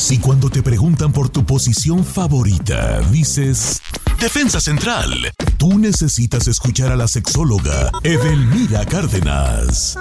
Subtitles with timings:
[0.00, 3.82] Si cuando te preguntan por tu posición favorita, dices
[4.18, 5.10] Defensa Central,
[5.58, 9.98] tú necesitas escuchar a la sexóloga Edelmira Cárdenas.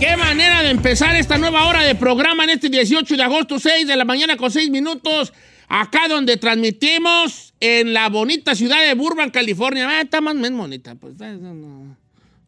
[0.00, 3.86] Qué manera de empezar esta nueva hora de programa en este 18 de agosto, 6
[3.86, 5.34] de la mañana con 6 minutos,
[5.68, 9.86] acá donde transmitimos en la bonita ciudad de Burbank, California.
[9.90, 11.14] Ah, está más bien bonita, pues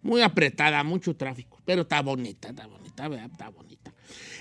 [0.01, 3.66] muy apretada, mucho tráfico, pero está bonita, está bonita, está bonita.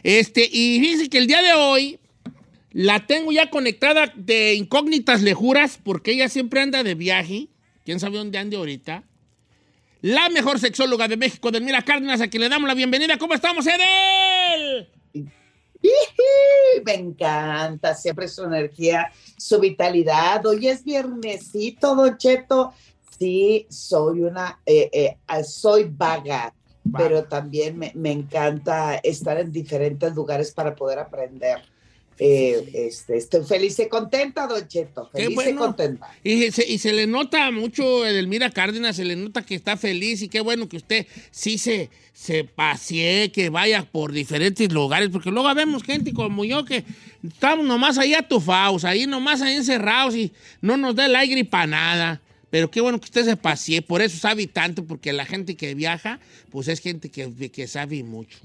[0.06, 2.00] Este, y fíjense que el día de hoy
[2.70, 7.48] la tengo ya conectada de incógnitas lejuras, porque ella siempre anda de viaje.
[7.84, 9.03] ¿Quién sabe dónde ande ahorita?
[10.02, 13.17] La mejor sexóloga de México, Delmira Cárdenas, a quien le damos la bienvenida.
[13.17, 14.88] ¿Cómo estamos, Edel?
[16.86, 20.45] Me encanta siempre su energía, su vitalidad.
[20.45, 22.76] Hoy es viernesito, Don Cheto.
[23.17, 26.53] Sí, soy una, eh, eh, soy vaga,
[26.91, 31.59] pero también me, me, encanta estar en diferentes lugares para poder aprender.
[32.17, 35.09] Eh, este, estoy feliz y contenta, Don Cheto.
[35.11, 35.52] Feliz bueno.
[35.52, 36.09] y contenta.
[36.23, 40.21] Y se, y se, le nota mucho, Edelmira Cárdenas, se le nota que está feliz
[40.21, 45.30] y qué bueno que usted sí se, se pasee, que vaya por diferentes lugares, porque
[45.30, 46.86] luego vemos gente como yo que
[47.21, 50.31] estamos nomás ahí atufados, ahí nomás ahí encerrados y
[50.61, 52.21] no nos da el aire para nada.
[52.55, 55.76] Pero qué bueno que usted se pasee, por eso sabe tanto, porque la gente que
[55.76, 58.38] viaja, pues es gente que, que sabe mucho,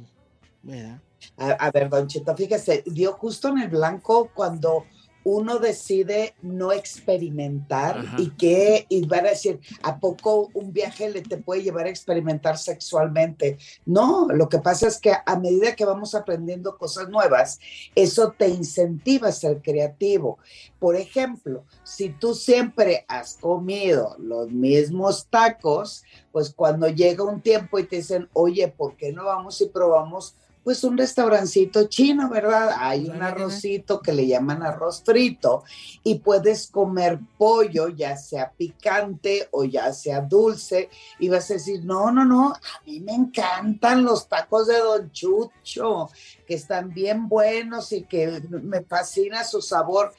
[0.65, 0.99] ¿verdad?
[1.37, 4.85] A, a, ver, Don Chito, fíjese, dio justo en el blanco cuando
[5.25, 8.17] uno decide no experimentar Ajá.
[8.19, 11.91] y que, y van a decir, ¿a poco un viaje le te puede llevar a
[11.91, 13.59] experimentar sexualmente?
[13.85, 17.59] No, lo que pasa es que a medida que vamos aprendiendo cosas nuevas,
[17.95, 20.39] eso te incentiva a ser creativo.
[20.79, 27.79] Por ejemplo, si tú siempre has comido los mismos tacos, pues cuando llega un tiempo
[27.79, 30.37] y te dicen, oye, ¿por qué no vamos y probamos?
[30.63, 32.77] Pues un restaurancito chino, ¿verdad?
[32.79, 35.65] Hay un arrocito que le llaman arroz frito
[36.05, 41.85] y puedes comer pollo, ya sea picante o ya sea dulce, y vas a decir,
[41.85, 46.11] no, no, no, a mí me encantan los tacos de Don Chucho,
[46.47, 50.13] que están bien buenos y que me fascina su sabor.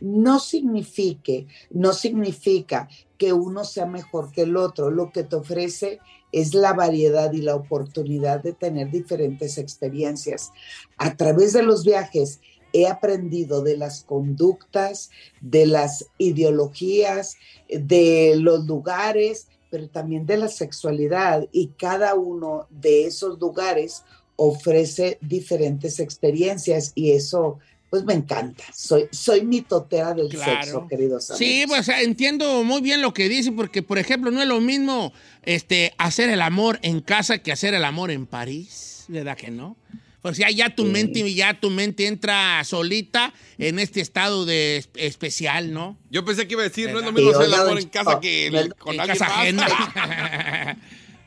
[0.00, 4.90] No signifique, no significa que uno sea mejor que el otro.
[4.90, 5.98] Lo que te ofrece
[6.32, 10.52] es la variedad y la oportunidad de tener diferentes experiencias.
[10.96, 12.40] A través de los viajes
[12.72, 17.36] he aprendido de las conductas, de las ideologías,
[17.68, 24.04] de los lugares, pero también de la sexualidad y cada uno de esos lugares
[24.36, 27.58] ofrece diferentes experiencias y eso
[27.90, 28.64] pues me encanta.
[28.74, 30.62] Soy, soy mi totera del claro.
[30.62, 31.38] sexo, queridos amigos.
[31.38, 35.12] Sí, pues entiendo muy bien lo que dice, porque, por ejemplo, no es lo mismo
[35.42, 39.76] este, hacer el amor en casa que hacer el amor en París, ¿verdad que no?
[40.20, 40.90] Pues ya, ya tu sí.
[40.90, 45.96] mente, ya tu mente entra solita en este estado de especial, ¿no?
[46.10, 47.00] Yo pensé que iba a decir, ¿verdad?
[47.02, 50.76] no es lo mismo hacer el amor en casa que en, con en casa ajena.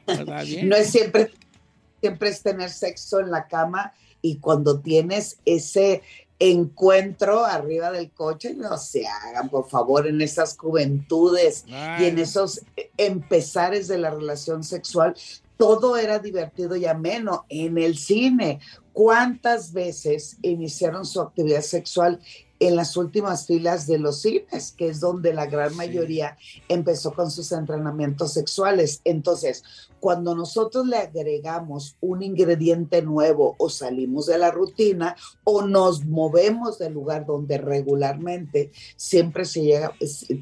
[0.64, 1.32] no es siempre,
[2.02, 6.02] siempre es tener sexo en la cama y cuando tienes ese
[6.42, 12.62] encuentro arriba del coche, no se hagan, por favor, en esas juventudes y en esos
[12.98, 15.16] empezares de la relación sexual,
[15.56, 18.60] todo era divertido y ameno en el cine.
[18.92, 22.20] ¿Cuántas veces iniciaron su actividad sexual
[22.62, 26.62] en las últimas filas de los cines, que es donde la gran mayoría sí.
[26.70, 29.02] empezó con sus entrenamientos sexuales.
[29.04, 29.64] Entonces,
[30.00, 36.78] cuando nosotros le agregamos un ingrediente nuevo o salimos de la rutina o nos movemos
[36.78, 39.94] del lugar donde regularmente siempre se llega,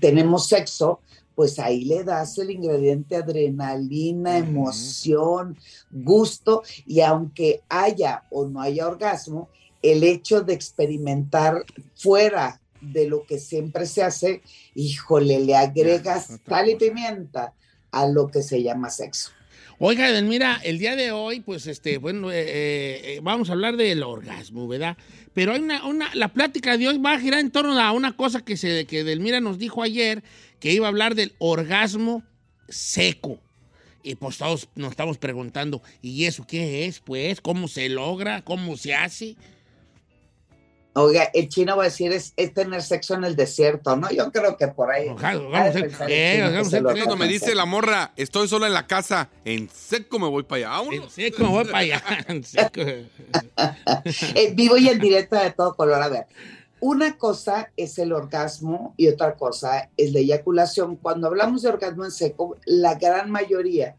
[0.01, 0.99] tenemos sexo,
[1.35, 5.57] pues ahí le das el ingrediente adrenalina, emoción,
[5.89, 9.47] gusto, y aunque haya o no haya orgasmo,
[9.81, 11.65] el hecho de experimentar
[11.95, 14.41] fuera de lo que siempre se hace,
[14.75, 17.53] híjole, le agregas tal y pimienta
[17.91, 19.31] a lo que se llama sexo.
[19.81, 24.03] Oiga, mira, el día de hoy, pues, este, bueno, eh, eh, vamos a hablar del
[24.03, 24.97] orgasmo, ¿verdad?
[25.33, 28.17] Pero hay una, una, la plática de hoy va a girar en torno a una
[28.17, 30.21] cosa que, se, que Delmira nos dijo ayer,
[30.59, 32.23] que iba a hablar del orgasmo
[32.67, 33.39] seco.
[34.03, 36.99] Y pues todos nos estamos preguntando, ¿y eso qué es?
[36.99, 38.43] Pues, ¿cómo se logra?
[38.43, 39.37] ¿Cómo se hace?
[40.93, 44.09] Oiga, el chino va a decir es, tener sexo en el desierto, ¿no?
[44.11, 45.07] Yo creo que por ahí.
[45.19, 50.79] Cuando me dice la morra, estoy sola en la casa, en seco me voy para
[50.79, 50.89] allá.
[50.91, 52.03] En seco me voy para allá.
[52.27, 52.81] En seco.
[54.35, 56.01] Eh, vivo y en directo de todo color.
[56.01, 56.25] A ver,
[56.79, 60.95] una cosa es el orgasmo y otra cosa es la eyaculación.
[60.95, 63.95] Cuando hablamos de orgasmo en seco, la gran mayoría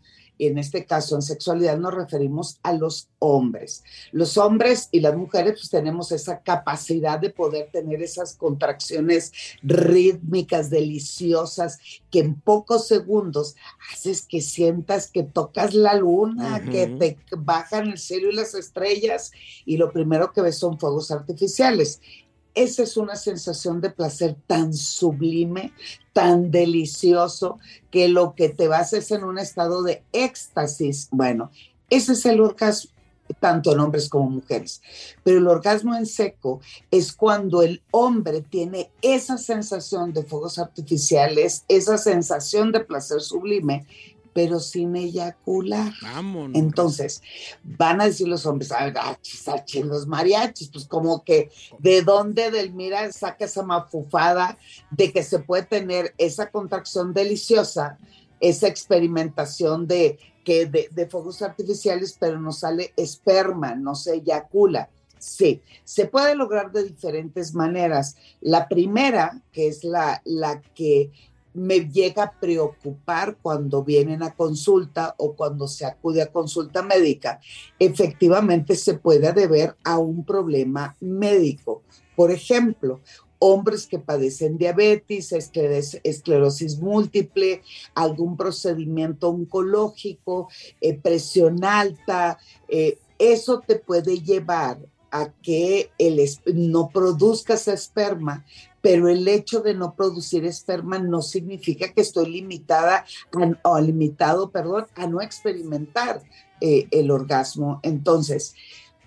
[0.47, 3.85] en este caso en sexualidad nos referimos a los hombres.
[4.13, 9.33] Los hombres y las mujeres pues tenemos esa capacidad de poder tener esas contracciones
[9.63, 11.79] rítmicas, deliciosas,
[12.11, 13.57] que en pocos segundos
[13.93, 19.33] haces que sientas que tocas la luna, que te bajan el cielo y las estrellas
[19.65, 22.01] y lo primero que ves son fuegos artificiales
[22.55, 25.73] esa es una sensación de placer tan sublime,
[26.12, 27.58] tan delicioso,
[27.91, 31.08] que lo que te vas es en un estado de éxtasis.
[31.11, 31.50] Bueno,
[31.88, 32.91] ese es el orgasmo
[33.38, 34.82] tanto en hombres como mujeres.
[35.23, 36.61] Pero el orgasmo en seco
[36.91, 43.87] es cuando el hombre tiene esa sensación de fuegos artificiales, esa sensación de placer sublime,
[44.32, 45.93] pero sin eyacular.
[46.03, 46.56] Vámonos.
[46.59, 47.23] Entonces,
[47.62, 49.19] van a decir los hombres, a ver, ah,
[49.85, 54.59] los mariachis, pues como que de dónde del mira saca esa mafufada
[54.91, 57.99] de que se puede tener esa contracción deliciosa,
[58.41, 64.88] esa experimentación de que de, de fuegos artificiales, pero no sale esperma, no se eyacula.
[65.21, 68.17] Sí, se puede lograr de diferentes maneras.
[68.41, 71.12] La primera, que es la, la que
[71.55, 77.41] me llega a preocupar cuando vienen a consulta o cuando se acude a consulta médica,
[77.79, 81.82] efectivamente se puede deber a un problema médico.
[82.17, 83.00] Por ejemplo,
[83.41, 87.62] hombres que padecen diabetes, esclerosis múltiple,
[87.94, 90.49] algún procedimiento oncológico,
[90.81, 92.38] eh, presión alta,
[92.69, 94.79] eh, eso te puede llevar
[95.11, 95.91] a que
[96.55, 98.44] no produzcas esperma,
[98.81, 103.05] pero el hecho de no producir esperma no significa que estoy limitada
[103.62, 106.23] o limitado, perdón, a no experimentar
[106.61, 107.81] eh, el orgasmo.
[107.82, 108.55] Entonces,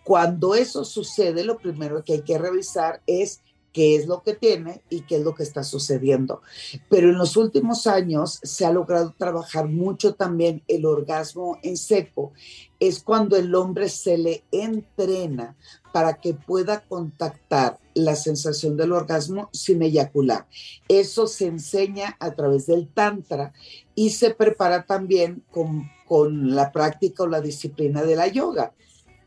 [0.03, 3.41] cuando eso sucede, lo primero que hay que revisar es
[3.73, 6.41] qué es lo que tiene y qué es lo que está sucediendo.
[6.89, 12.33] Pero en los últimos años se ha logrado trabajar mucho también el orgasmo en seco.
[12.79, 15.57] Es cuando el hombre se le entrena
[15.93, 20.47] para que pueda contactar la sensación del orgasmo sin eyacular.
[20.89, 23.53] Eso se enseña a través del tantra
[23.93, 28.73] y se prepara también con, con la práctica o la disciplina de la yoga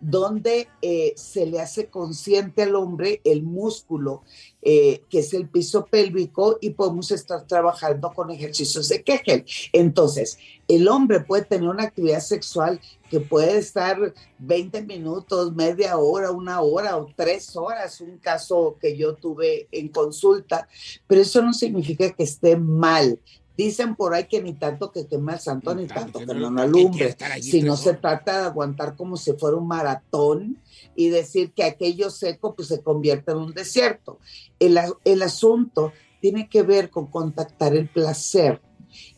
[0.01, 4.23] donde eh, se le hace consciente al hombre el músculo,
[4.63, 9.45] eh, que es el piso pélvico, y podemos estar trabajando con ejercicios de Kegel.
[9.73, 10.39] Entonces,
[10.69, 16.61] el hombre puede tener una actividad sexual que puede estar 20 minutos, media hora, una
[16.61, 20.69] hora o tres horas, un caso que yo tuve en consulta,
[21.07, 23.21] pero eso no significa que esté mal
[23.57, 27.17] Dicen por ahí que ni tanto que queme al santo, ni, tanto, que no, alumbre.
[27.41, 30.59] Si no se trata de aguantar como si fuera un maratón
[30.95, 34.19] y decir que aquello seco pues se convierte en un desierto.
[34.59, 38.61] El, el asunto tiene que ver con contactar el placer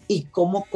[0.06, 0.66] y cómo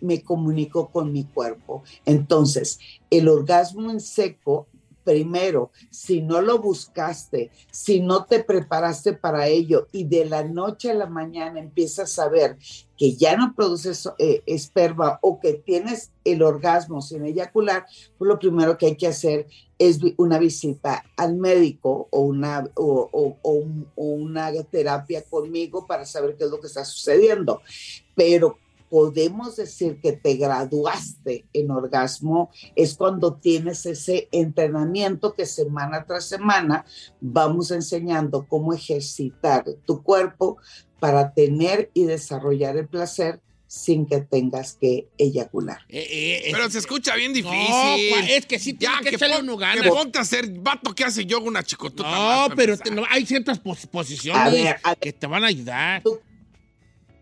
[0.00, 1.82] me comunico con mi cuerpo.
[2.04, 2.78] Entonces,
[3.10, 4.66] el orgasmo en seco
[5.10, 10.92] primero, si no lo buscaste, si no te preparaste para ello y de la noche
[10.92, 12.56] a la mañana empiezas a ver
[12.96, 17.86] que ya no produces eh, esperma o que tienes el orgasmo sin eyacular,
[18.18, 19.48] pues lo primero que hay que hacer
[19.80, 23.64] es una visita al médico o una, o
[23.96, 27.62] una terapia conmigo para saber qué es lo que está sucediendo.
[28.14, 28.58] Pero
[28.90, 36.26] podemos decir que te graduaste en orgasmo es cuando tienes ese entrenamiento que semana tras
[36.26, 36.84] semana
[37.20, 40.58] vamos enseñando cómo ejercitar tu cuerpo
[40.98, 45.78] para tener y desarrollar el placer sin que tengas que eyacular.
[45.88, 48.28] Eh, eh, eh, Pero se escucha bien difícil.
[48.28, 49.84] es que sí tiene que, echarle uno ganas.
[49.84, 52.74] Que ponte a hacer vato que hace yoga una chicotota No, pero
[53.08, 56.02] hay ciertas posiciones que te van a ayudar.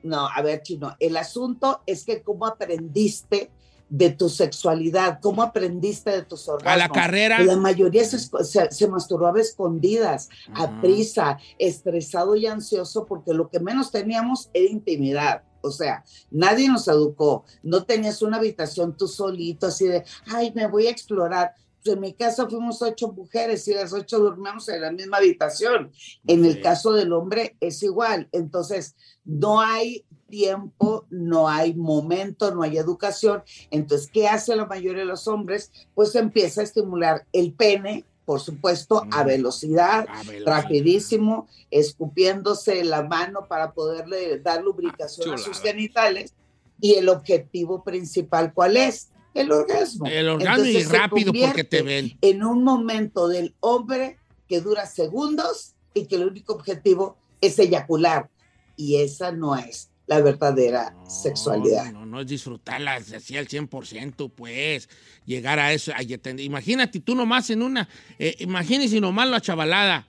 [0.03, 3.51] No, a ver, Chino, el asunto es que cómo aprendiste
[3.89, 6.73] de tu sexualidad, cómo aprendiste de tus orgasmos.
[6.73, 7.41] A la carrera.
[7.41, 13.61] La mayoría se, se, se masturbaba escondidas, a prisa, estresado y ansioso, porque lo que
[13.61, 15.43] menos teníamos era intimidad.
[15.61, 17.45] O sea, nadie nos educó.
[17.63, 21.55] No tenías una habitación tú solito, así de, ay, me voy a explorar.
[21.83, 25.93] Pues en mi casa fuimos ocho mujeres y las ocho dormíamos en la misma habitación.
[26.27, 28.29] En el caso del hombre es igual.
[28.33, 33.43] Entonces, no hay tiempo, no hay momento, no hay educación.
[33.71, 35.71] Entonces, ¿qué hace la mayoría de los hombres?
[35.95, 40.45] Pues empieza a estimular el pene, por supuesto, a velocidad, A velocidad.
[40.47, 46.35] rapidísimo, escupiéndose la mano para poderle dar lubricación Ah, a sus genitales.
[46.81, 49.09] Y el objetivo principal, ¿cuál es?
[49.41, 50.07] El orgasmo.
[50.07, 52.19] El orgasmo y Entonces, rápido porque te ven.
[52.21, 54.19] En un momento del hombre
[54.49, 58.31] que dura segundos y que el único objetivo es eyacular.
[58.77, 61.93] Y esa no es la verdadera No, sexualidad.
[61.93, 64.89] No, no es disfrutarla así al 100%, pues.
[65.27, 65.93] Llegar a eso.
[66.39, 67.89] Imagínate tú nomás en una.
[68.19, 70.07] Eh, imagínese nomás la chavalada.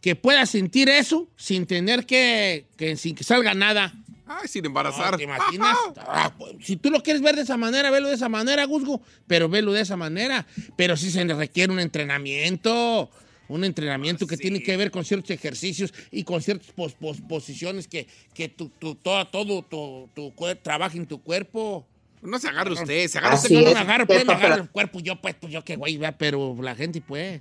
[0.00, 2.68] Que pueda sentir eso sin tener que.
[2.76, 3.92] que sin que salga nada.
[4.28, 5.16] Ay, sin No, embarazar.
[5.16, 5.76] ¿Te imaginas?
[5.96, 9.00] Ah, pues, si tú lo quieres ver de esa manera, velo de esa manera, Guzgo.
[9.26, 10.46] Pero velo de esa manera.
[10.76, 13.10] Pero sí se le requiere un entrenamiento.
[13.48, 14.42] Un entrenamiento que Sí.
[14.42, 18.68] tiene que ver con ciertos ejercicios y con ciertas pos- pos- posiciones que, que tu,
[18.68, 21.86] tu- todo, todo tu, tu trabaja en tu cuerpo.
[22.20, 23.66] No se agarre usted, se agarre Así usted.
[23.68, 25.00] no me agarro, pues, me agarro el cuerpo.
[25.00, 27.40] Yo, pues, pues, yo qué güey, pero la gente, pues.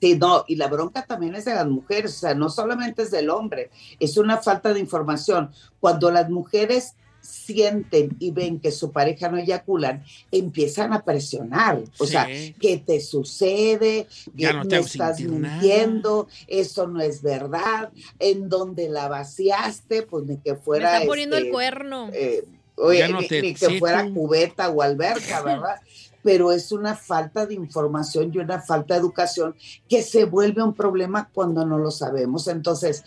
[0.00, 3.10] Sí, no, y la bronca también es de las mujeres, o sea, no solamente es
[3.10, 5.50] del hombre, es una falta de información.
[5.80, 11.80] Cuando las mujeres sienten y ven que su pareja no eyaculan, empiezan a presionar.
[11.98, 12.12] O Sí.
[12.12, 12.26] sea,
[12.60, 14.06] ¿qué te sucede?
[14.34, 15.56] Ya Que no me te estás nada.
[15.56, 20.94] mintiendo, eso no es verdad, en donde la vaciaste, pues ni que Me fuera...
[20.94, 22.08] está poniendo el este, cuerno.
[22.12, 22.44] eh,
[22.76, 25.76] oye, no ni, te ni que fuera cubeta o alberca, ¿verdad?
[26.22, 29.54] Pero es una falta de información y una falta de educación
[29.88, 32.48] que se vuelve un problema cuando no lo sabemos.
[32.48, 33.04] Entonces,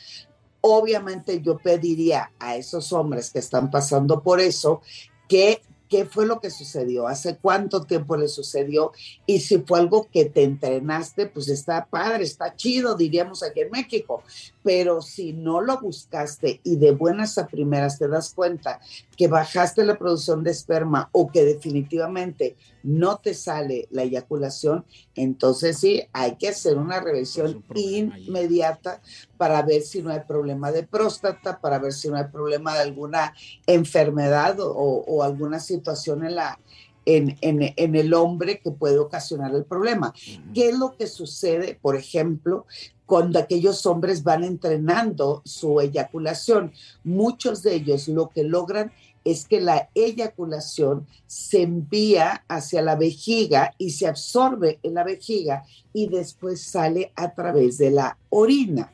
[0.61, 4.81] obviamente yo pediría a esos hombres que están pasando por eso
[5.27, 8.93] que qué fue lo que sucedió, hace cuánto tiempo le sucedió
[9.25, 13.71] y si fue algo que te entrenaste, pues está padre, está chido, diríamos aquí en
[13.71, 14.23] México.
[14.63, 18.79] Pero si no lo buscaste y de buenas a primeras te das cuenta
[19.21, 25.77] que bajaste la producción de esperma o que definitivamente no te sale la eyaculación, entonces
[25.77, 28.25] sí, hay que hacer una revisión un problema ahí.
[28.27, 28.99] inmediata
[29.37, 32.79] para ver si no hay problema de próstata, para ver si no hay problema de
[32.79, 33.35] alguna
[33.67, 36.59] enfermedad o, o alguna situación en, la,
[37.05, 40.15] en, en- en el hombre que puede ocasionar el problema.
[40.55, 42.65] ¿Qué es lo que sucede, por ejemplo,
[43.05, 46.71] cuando aquellos hombres van entrenando su eyaculación?
[47.03, 48.91] Muchos de ellos lo que logran
[49.23, 55.63] es que la eyaculación se envía hacia la vejiga y se absorbe en la vejiga
[55.93, 58.91] y después sale a través de la orina.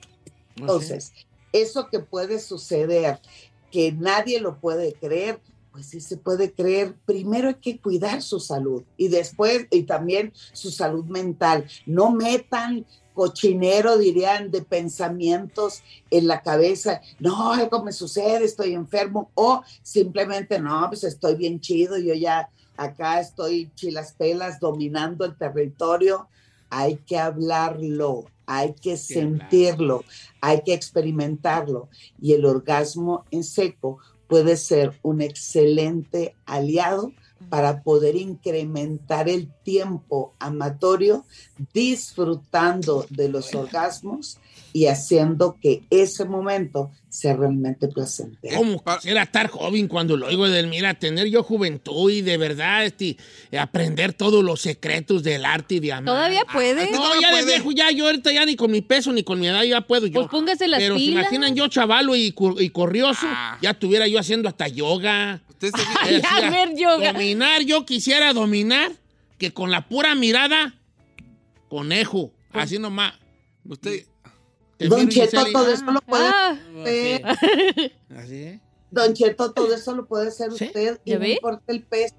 [0.56, 1.14] Entonces,
[1.54, 3.20] eso que puede suceder,
[3.72, 5.40] que nadie lo puede creer,
[5.72, 6.96] pues sí se puede creer.
[7.06, 11.68] Primero hay que cuidar su salud y después, y también su salud mental.
[11.86, 12.86] No metan
[13.18, 15.82] cochinero, dirían, de pensamientos
[16.12, 17.02] en la cabeza.
[17.20, 19.32] No, algo me sucede, estoy enfermo.
[19.34, 25.36] O simplemente, no, pues estoy bien chido, yo ya acá estoy chilas pelas dominando el
[25.36, 26.28] territorio.
[26.70, 30.04] Hay que hablarlo, hay que que sentirlo,
[30.40, 31.90] hay que experimentarlo.
[32.22, 33.98] Y el orgasmo en seco
[34.28, 37.14] puede ser un excelente aliado
[37.50, 41.26] para poder incrementar el tiempo amatorio
[41.74, 44.40] disfrutando de los orgasmos
[44.74, 48.58] y haciendo que ese momento sea realmente placentero.
[48.58, 52.86] ¿Cómo quisiera estar joven cuando lo oigo del mira, tener yo juventud y de verdad
[52.86, 53.18] este,
[53.58, 56.14] aprender todos los secretos del arte y de amar?
[56.14, 56.92] ¿Todavía puede?
[56.92, 57.46] No, no ya de puede.
[57.56, 60.06] viejo, ya yo ahorita ya ni con mi peso ni con mi edad ya puedo
[60.06, 60.14] yo.
[60.22, 61.22] Pues póngase las Pero se pilas.
[61.24, 62.32] imaginan yo chavalo y,
[62.72, 63.58] corrioso, Ah.
[63.62, 65.42] ya estuviera yo haciendo hasta yoga.
[65.50, 67.14] Usted se Ay, Decía, a ver, yoga.
[67.14, 68.92] Dominar, yo quisiera dominar
[69.40, 70.76] que con la pura mirada,
[71.70, 73.14] conejo, así nomás.
[73.68, 74.06] usted Te
[74.80, 77.26] Don Cheto, Giselle, todo eso lo puede Ah, hacer.
[78.16, 78.62] Así es.
[78.92, 80.66] Don Cheto, todo eso lo puede hacer ¿Sí?
[80.66, 82.16] usted y ¿Ya no importa el peso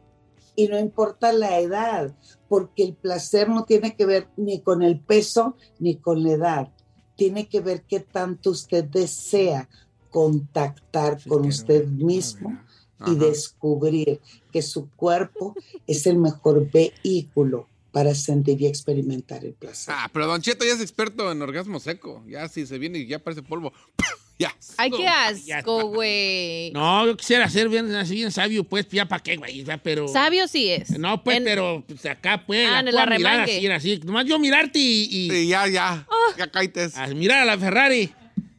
[0.55, 2.15] y no importa la edad,
[2.49, 6.73] porque el placer no tiene que ver ni con el peso ni con la edad.
[7.17, 9.69] Tiene que ver qué tanto usted desea
[10.11, 12.59] contactar Sí, con usted mismo
[13.07, 14.21] y descubrir
[14.53, 15.55] que su cuerpo
[15.87, 19.93] es el mejor vehículo para sentir y experimentar el placer.
[19.97, 22.23] Ah, pero Don Cheto ya es experto en orgasmo seco.
[22.29, 23.73] Ya si se viene y ya parece polvo.
[24.41, 24.55] Ya.
[24.77, 26.71] Ay, qué asco, güey.
[26.71, 30.07] No, yo quisiera ser bien, así bien sabio, pues, ya para qué, güey, pero...
[30.07, 30.97] Sabio sí es.
[30.97, 34.01] No, pues, En- pero pues, acá, pues, Ah, la en el puedo mirar así, así.
[34.05, 35.09] Nomás yo mirarte y...
[35.11, 36.07] y- Sí, ya, ya.
[36.09, 36.35] Ah.
[36.39, 36.89] Ya cállate.
[36.95, 38.13] a mirar a la Ferrari.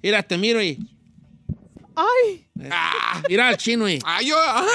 [0.03, 0.85] Mira, te miro y...
[1.95, 2.48] Ay.
[2.71, 3.99] Ah, Mira al chino y...
[4.05, 4.35] ah, yo.
[4.39, 4.65] ah.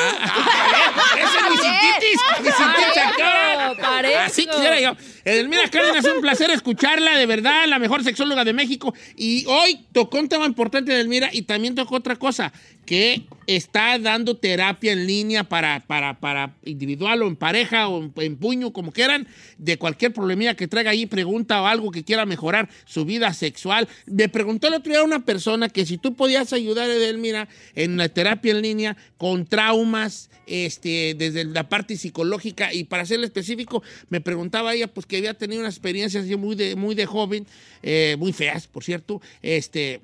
[1.16, 2.20] ¡Ese es mi cintitis!
[2.40, 3.82] ¡Mi cintitis Parejo, acá!
[3.82, 4.20] parejo.
[4.20, 4.96] Así quisiera yo.
[5.24, 8.94] Edelmira Cárdenas, un placer escucharla, de verdad, la mejor sexóloga de México.
[9.16, 12.52] Y hoy tocó un tema importante, Edelmira, y también tocó otra cosa,
[12.84, 18.12] que está dando terapia en línea para, para, para individual o en pareja o en,
[18.16, 19.26] en puño, como quieran,
[19.56, 23.88] de cualquier problemilla que traiga ahí, pregunta o algo que quiera mejorar su vida sexual.
[24.06, 28.08] Me preguntó el otro día una persona que si tú podías ayudar, Edelmira, en la
[28.08, 34.20] terapia en línea con traumas, este, desde la parte psicológica, y para ser específico, me
[34.20, 37.46] preguntaba ella, pues que había tenido unas experiencias muy de, muy de joven,
[37.82, 40.00] eh, muy feas, por cierto, este,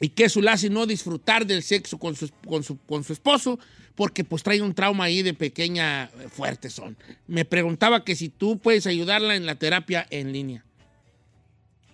[0.00, 3.12] y que eso la hace no disfrutar del sexo con su, con su, con su
[3.12, 3.58] esposo,
[3.94, 6.96] porque pues trae un trauma ahí de pequeña eh, fuerte son.
[7.26, 10.64] Me preguntaba que si tú puedes ayudarla en la terapia en línea.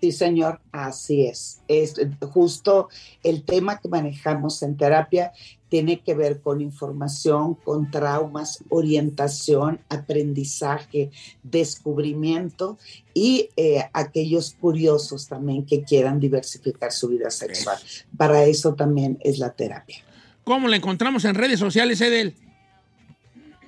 [0.02, 1.60] Sí, señor, así es.
[1.68, 1.94] Es
[2.32, 2.88] justo
[3.22, 5.30] el tema que manejamos en terapia
[5.68, 11.12] tiene que ver con información, con traumas, orientación, aprendizaje,
[11.44, 12.78] descubrimiento
[13.14, 17.78] y eh, aquellos curiosos también que quieran diversificar su vida sexual.
[18.16, 19.98] Para eso también es la terapia.
[20.42, 22.34] ¿Cómo la encontramos en redes sociales, Edel?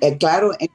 [0.01, 0.69] Eh, claro, en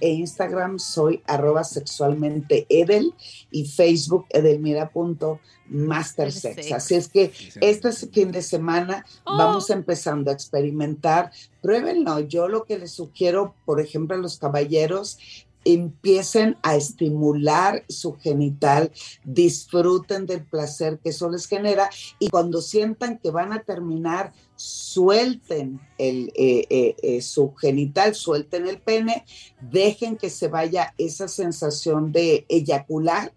[0.00, 3.14] en Instagram soy arroba sexualmente edel
[3.50, 6.54] y Facebook edelmira.mastersex.
[6.54, 6.72] Sex.
[6.72, 9.36] Así es que este fin de semana Oh.
[9.36, 11.32] vamos empezando a experimentar.
[11.60, 12.20] Pruébenlo.
[12.20, 15.18] Yo lo que les sugiero, por ejemplo, a los caballeros,
[15.64, 18.92] empiecen a estimular su genital,
[19.24, 25.80] disfruten del placer que eso les genera y cuando sientan que van a terminar, suelten
[25.98, 29.24] el, eh, eh, eh, su genital, suelten el pene,
[29.60, 33.32] dejen que se vaya esa sensación de eyacular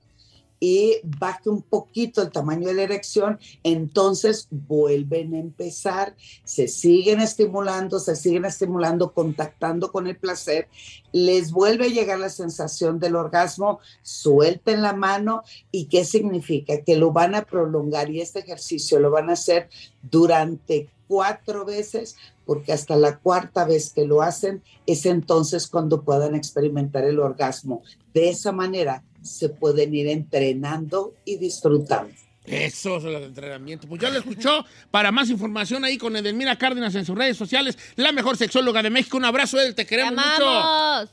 [0.63, 7.19] y baje un poquito el tamaño de la erección, entonces vuelven a empezar, se siguen
[7.19, 10.67] estimulando, se siguen estimulando, contactando con el placer,
[11.11, 16.95] les vuelve a llegar la sensación del orgasmo, suelten la mano y qué significa que
[16.95, 19.67] lo van a prolongar y este ejercicio lo van a hacer
[20.03, 26.35] durante cuatro veces porque hasta la cuarta vez que lo hacen es entonces cuando puedan
[26.35, 27.81] experimentar el orgasmo.
[28.13, 32.11] De esa manera se pueden ir entrenando y disfrutando.
[32.45, 33.87] Eso es el entrenamiento.
[33.87, 34.65] Pues ya lo escuchó.
[34.89, 38.89] Para más información ahí con Edelmira Cárdenas en sus redes sociales, la mejor sexóloga de
[38.89, 39.17] México.
[39.17, 40.49] Un abrazo, Edel, te ¡Te queremos mucho.
[40.49, 41.09] amamos!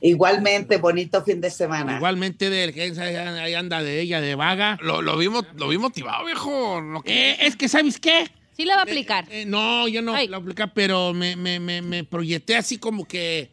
[0.00, 1.96] Igualmente, bonito fin de semana.
[1.96, 4.78] Igualmente, Edel, que ahí- anda de ella de vaga.
[4.82, 6.80] Lo, lo, vi, mo- lo vi motivado, viejo.
[6.80, 8.28] No, que- Eh, es que, ¿sabes qué?
[8.56, 9.26] Sí la va a aplicar.
[9.30, 10.28] Eh, no, yo no Ay.
[10.28, 13.50] lo apliqué, pero me, me, me, me proyecté así como que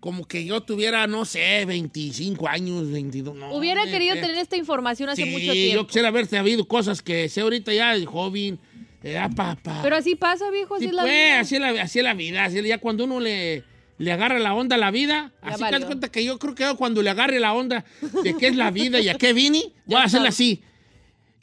[0.00, 3.36] como que yo tuviera, no sé, 25 años, 22.
[3.36, 5.86] No, Hubiera querido que- tener esta información hace Sí, mucho yo tiempo.
[5.86, 8.58] quisiera haber sabido cosas que sé ahorita ya joven.
[9.02, 9.80] Ya, papá.
[9.82, 11.40] Pero así pasa, viejo, así Sí, es la pues, vida.
[11.40, 12.44] así es la, así es la vida.
[12.44, 13.62] así es- ya cuando uno le,
[13.98, 15.78] le agarra la onda a la vida, Ya así que valió.
[15.80, 17.84] das cuenta que yo creo que cuando le agarre la onda
[18.22, 20.62] de qué es la vida y a qué vine, voy a hacerle así.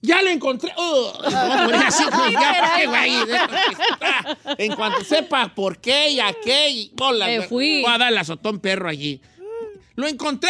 [0.01, 0.71] Ya lo encontré.
[0.77, 1.13] Oh.
[3.99, 7.81] Ah, En cuanto sepa por qué y a qué, y bola, Me fui.
[7.81, 9.21] voy a dar el azotón perro allí.
[9.95, 10.49] Lo encontré.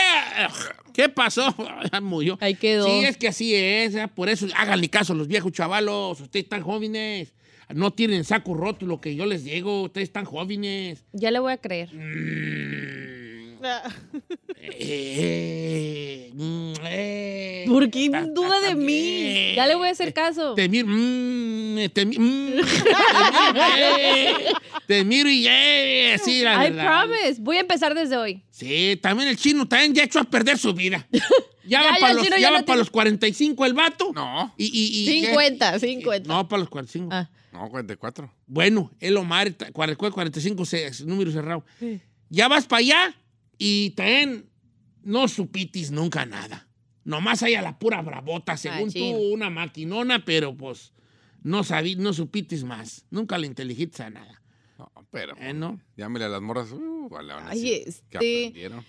[0.94, 1.54] ¿Qué pasó?
[2.02, 2.38] Murió.
[2.42, 2.86] Ahí quedó.
[2.86, 3.96] Sí, es que así es.
[3.96, 4.08] ¿eh?
[4.14, 6.20] Por eso, háganle caso a los viejos chavalos.
[6.20, 7.34] Ustedes están jóvenes.
[7.74, 9.84] No tienen saco roto lo que yo les digo.
[9.84, 11.06] Ustedes están jóvenes.
[11.14, 11.94] Ya le voy a creer.
[11.94, 13.58] Mm,
[14.62, 17.17] eh, mm, eh.
[17.74, 19.54] ¿Por qué duda de mí?
[19.56, 20.54] Ya le voy a hacer caso.
[20.56, 22.52] Te miro, mm, te, mi- mm,
[23.46, 27.06] te miro, te miro y eh, sí, la I verdad.
[27.06, 27.42] promise.
[27.42, 28.44] Voy a empezar desde hoy.
[28.52, 31.08] Sí, también el chino también ya echó a perder su vida.
[31.70, 34.14] Ya, Ya, va ya, para los, ya ya va no para los 45 el vato.
[34.16, 35.28] No, Y, y, y- ¿qué?
[35.28, 36.26] 50, 50.
[36.26, 37.10] No, para los 45.
[37.12, 37.30] Ah.
[37.52, 38.34] no, 44.
[38.46, 41.66] Bueno, el Omar, ta- 44, 45, se- es número cerrado.
[42.30, 43.16] Ya vas para allá
[43.58, 44.46] y también
[45.04, 46.67] no supitis nunca nada.
[47.08, 50.92] Nomás hay a la pura bravota, según tú, una maquinona, pero pues
[51.42, 53.06] no sabí, no supitis más.
[53.12, 54.42] Nunca le inteligiste a nada.
[54.78, 55.34] No, pero.
[55.38, 55.80] ¿Eh, no?
[55.96, 56.70] Llámele a las morras.
[56.74, 58.04] Uh, a Ay, decir este.
[58.10, 58.86] que aprendieron.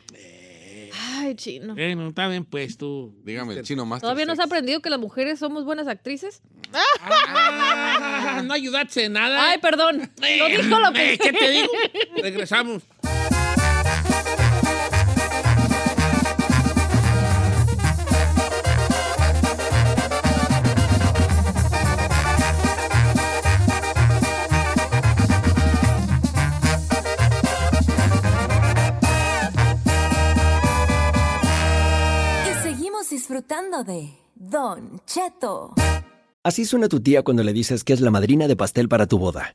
[1.11, 1.74] Ay, chino.
[1.76, 3.14] Bueno, está bien, pues tú.
[3.22, 4.00] Dígame, el chino más.
[4.00, 6.42] ¿Todavía no has aprendido que las mujeres somos buenas actrices?
[6.72, 9.48] Ah, no ayudaste en nada.
[9.50, 10.11] Ay, perdón.
[10.20, 11.18] Lo Eh, dijo lo eh, que...
[11.18, 11.68] ¿Qué te digo?
[12.20, 12.83] Regresamos.
[33.46, 35.74] Lado de Don Cheto.
[36.42, 39.18] Así suena tu tía cuando le dices que es la madrina de pastel para tu
[39.18, 39.55] boda.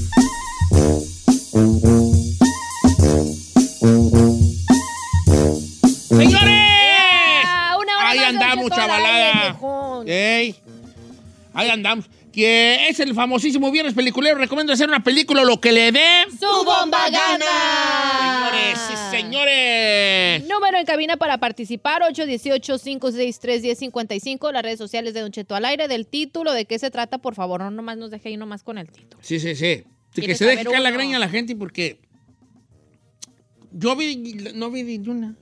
[11.53, 12.09] Ahí andamos.
[12.31, 14.37] Que es el famosísimo Viernes Peliculero.
[14.37, 16.23] Recomiendo hacer una película lo que le dé.
[16.29, 18.49] ¡Su bomba gana!
[18.49, 20.47] Señores, sí, señores.
[20.47, 26.07] Número en cabina para participar, 818-563-1055, las redes sociales de Don Cheto al aire, del
[26.07, 28.89] título, de qué se trata, por favor, no nomás nos deje ahí nomás con el
[28.89, 29.21] título.
[29.21, 29.83] Sí, sí, sí.
[30.13, 30.97] Que ¿Quieres se deje caer la uno?
[30.97, 31.99] greña a la gente porque
[33.71, 34.15] yo vi,
[34.55, 35.35] no vi ni una.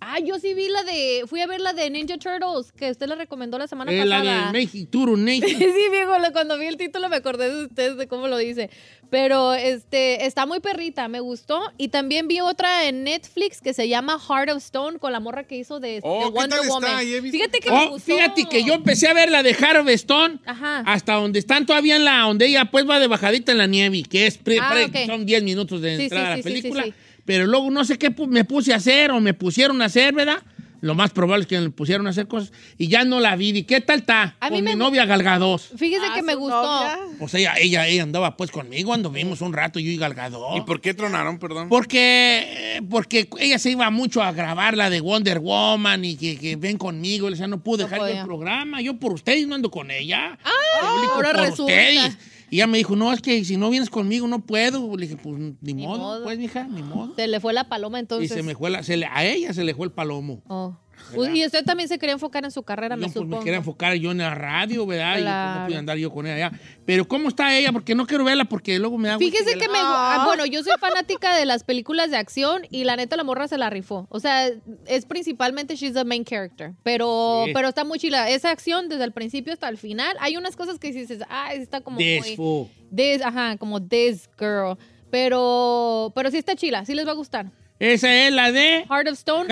[0.00, 3.06] Ah, yo sí vi la de, fui a ver la de Ninja Turtles, que usted
[3.08, 4.46] la recomendó la semana Eh, la pasada.
[4.46, 8.28] de México, Turu, Sí, viejo, cuando vi el título me acordé de ustedes, de cómo
[8.28, 8.70] lo dice.
[9.10, 11.60] Pero este, está muy perrita, me gustó.
[11.78, 15.44] Y también vi otra en Netflix que se llama Heart of Stone, con la morra
[15.44, 16.74] que hizo de, Oh, de ¿qué Wonder tal está?
[16.74, 17.30] Woman.
[17.32, 18.14] Fíjate que me Oh, gustó.
[18.14, 20.80] fíjate que yo empecé a ver la de Harvestone Ajá.
[20.86, 24.02] hasta donde están todavía en la, donde ella pues va de bajadita en la nieve,
[24.08, 25.06] que es, pre- Ah, pre- ok.
[25.06, 26.94] son 10 minutos de Sí, entrada sí, a la sí, sí, sí, película.
[27.28, 30.42] Pero luego no sé qué me puse a hacer o me pusieron a hacer, ¿verdad?
[30.80, 33.50] Lo más probable es que me pusieron a hacer cosas y ya no la vi.
[33.50, 34.36] ¿Y qué tal está?
[34.40, 35.68] A Con mi novia Galgados.
[35.76, 36.62] Fíjese Ah, que me gustó.
[36.62, 36.98] novia.
[37.20, 40.56] O sea, ella, ella, ella andaba pues conmigo, anduvimos un rato yo y Galgador.
[40.56, 41.68] ¿Y por qué tronaron, perdón?
[41.68, 46.38] Porque, eh, porque ella se iba mucho a grabar la de Wonder Woman y que,
[46.38, 47.26] que ven conmigo.
[47.26, 48.80] O sea, no pude No dejar yo el programa.
[48.80, 50.38] Yo por ustedes no ando con ella.
[50.42, 51.62] Ah, ahora por resulta.
[51.74, 52.18] ustedes.
[52.50, 54.96] Y ella me dijo, no, es que si no vienes conmigo no puedo.
[54.96, 56.24] Le dije, pues ni, Ni modo, modo.
[56.24, 57.14] pues, mija, ni modo.
[57.14, 58.30] Se le fue la paloma entonces.
[58.30, 60.42] Y se me fue la, se le- a ella se le fue el palomo.
[60.48, 60.74] Oh.
[61.14, 63.38] Pues, y usted también se quería enfocar en su carrera, Yo me pues supongo.
[63.38, 65.10] me quería enfocar yo en la radio, ¿verdad?
[65.18, 65.66] Y pues, no Claro.
[65.66, 66.60] pude andar yo con ella allá.
[66.84, 67.72] Pero ¿cómo está ella?
[67.72, 69.18] Porque no quiero verla porque luego me da...
[69.18, 69.78] Fíjese que me...
[69.78, 70.22] Ah.
[70.26, 73.58] Bueno, yo soy fanática de las películas de acción y la neta la morra se
[73.58, 74.06] la rifó.
[74.10, 74.48] O sea,
[74.86, 76.74] es principalmente she's the main character.
[76.82, 77.52] Pero, Sí.
[77.54, 78.28] pero está muy chila.
[78.30, 80.16] Esa acción desde el principio hasta el final.
[80.20, 82.04] Hay unas cosas que dices, ah, está como muy...
[82.04, 82.68] Desfo.
[82.94, 84.76] This, ajá, como this girl.
[85.10, 87.50] Pero, pero sí está chila, sí les va a gustar.
[87.78, 88.84] Esa es la de...
[88.88, 89.48] Heart of Stone,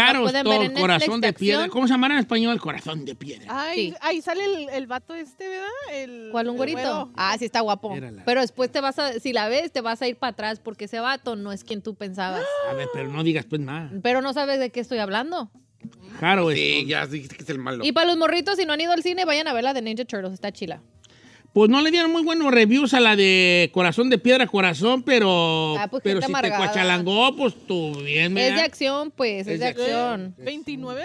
[0.74, 1.68] corazón de piedra.
[1.68, 2.60] ¿Cómo se llamará en español?
[2.60, 3.46] Corazón de piedra.
[3.48, 3.94] Ay, Sí.
[4.00, 5.68] ahí sale el, el vato este, ¿verdad?
[5.92, 7.12] El, ¿Cuál un güerito?
[7.16, 7.94] Ah, sí está guapo.
[7.94, 8.22] Mírala.
[8.24, 10.86] Pero después te vas a, si la ves, te vas a ir para atrás porque
[10.86, 12.42] ese vato no es quien tú pensabas.
[12.70, 13.90] A ver, pero no digas pues nada.
[14.02, 15.50] Pero no sabes de qué estoy hablando.
[16.18, 17.84] Caro Sí, ya dijiste que es el malo.
[17.84, 19.82] Y para los morritos, si no han ido al cine, vayan a ver la de
[19.82, 20.80] Ninja Turtles, está chila.
[21.56, 25.78] Pues no le dieron muy buenos reviews a la de Corazón de Piedra Corazón, pero,
[25.78, 29.60] Ah, pues, pero si te cuachalangó, pues tú bien, Es de acción, pues, es, Es
[29.60, 30.34] de acción.
[30.36, 31.02] 29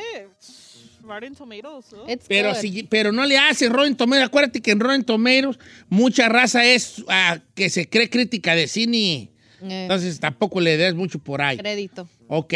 [1.04, 1.94] Rotten Tomatoes.
[1.94, 2.04] ¿no?
[2.28, 4.28] Pero, si, pero no le hace Rotten Tomatoes.
[4.28, 9.32] Acuérdate que en Rotten Tomatoes mucha raza es ah, que se cree crítica de cine.
[9.62, 11.60] Eh, Entonces tampoco le des mucho por ahí.
[11.60, 12.10] crédito.
[12.28, 12.54] Ok.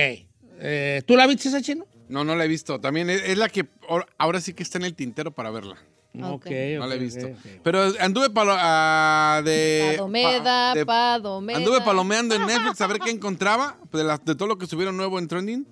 [0.59, 1.87] Eh, ¿Tú la viste esa chino?
[2.09, 2.77] No, no la he visto.
[2.81, 5.77] También es, es la que ahora- ahora sí que está en el tintero para verla.
[6.15, 7.29] No la he visto.
[7.63, 9.93] Pero anduve palo, ah, de...
[9.97, 11.57] Padomeda, pa- de- Padomeda.
[11.59, 15.27] Anduve palomeando en Netflix a ver qué encontraba de, todo lo que subieron nuevo en
[15.27, 15.67] Trending.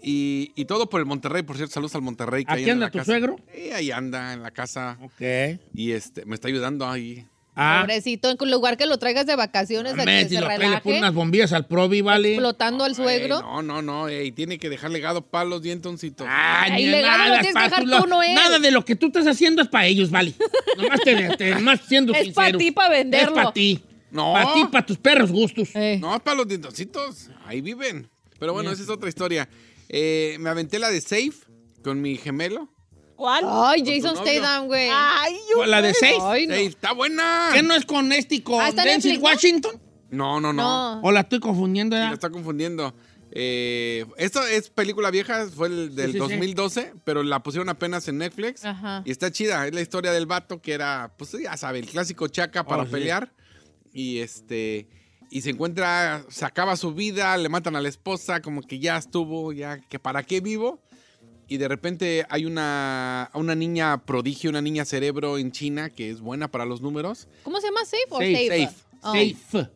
[0.00, 2.44] Y, y todo por el Monterrey, por cierto, saludos al Monterrey.
[2.44, 3.10] Que ¿Aquí en anda la tu casa.
[3.10, 3.36] suegro?
[3.52, 4.96] Sí, ahí anda en la casa.
[5.02, 5.58] Ok.
[5.74, 7.26] Y este, me está ayudando ahí.
[7.60, 10.46] Ah, Pobrecito, en lugar que lo traigas de vacaciones, de me, que si se lo
[10.48, 12.28] le relaje, pone unas bombillas al Provi, ¿vale?
[12.34, 13.36] explotando al suegro.
[13.38, 14.08] Ey, no, no, no.
[14.08, 16.24] ey, tiene que dejar legado para los dientoncitos.
[16.30, 18.34] Ay, Ay, ni legado lo nada, tienes que dejar lo- tú, no él.
[18.34, 20.34] Nada de lo que tú estás haciendo es para ellos, vale.
[20.76, 22.52] Nomás, te, te- nomás siendo Es sincero.
[22.52, 23.28] pa' ti, pa' venderlo.
[23.30, 23.82] Es para ti.
[24.12, 24.32] No.
[24.34, 25.68] Para ti, para tus perros gustos.
[25.74, 25.98] Eh.
[26.00, 27.28] No, es para los dientoncitos.
[27.44, 28.08] Ahí viven.
[28.38, 29.48] Pero bueno, esa es otra historia.
[29.88, 31.32] Eh, me aventé la de Safe
[31.82, 32.68] con mi gemelo.
[33.18, 33.44] ¿Cuál?
[33.48, 34.16] Ay, Jason.
[34.16, 34.88] Statham, güey.
[34.92, 35.66] Ay, yo.
[35.66, 36.18] ¿La de seis?
[36.22, 36.54] Ay, no.
[36.54, 37.50] Safe, está buena.
[37.52, 39.24] ¿Qué no es con este y con Ah, está Denzel Netflix, ¿no?
[39.28, 39.82] Washington?
[40.10, 40.62] No, no, no.
[40.62, 41.00] No.
[41.02, 41.96] ¿O la estoy confundiendo?
[41.96, 42.08] Sí, ya?
[42.10, 42.94] la está confundiendo.
[43.32, 46.18] Eh, esto es película vieja, fue el del sí, sí.
[46.18, 48.64] 2012, pero la pusieron apenas en Netflix.
[48.64, 49.02] Ajá.
[49.04, 49.66] Y está chida.
[49.66, 52.86] Es la historia del vato que era, pues ya sabe, el clásico chaca para Oh,
[52.86, 52.92] sí.
[52.92, 53.32] pelear.
[53.92, 54.86] Y este.
[55.30, 58.96] Y se encuentra, se acaba su vida, le matan a la esposa, como que ya
[58.96, 60.80] estuvo, ya que para qué vivo.
[61.48, 66.20] Y de repente hay una, una niña prodigio, una niña cerebro en China que es
[66.20, 67.26] buena para los números.
[67.42, 67.84] ¿Cómo se llama?
[67.86, 68.66] ¿Safe o Safe, Safe?
[68.66, 68.76] safe.
[69.02, 69.12] Oh.
[69.12, 69.70] Safe.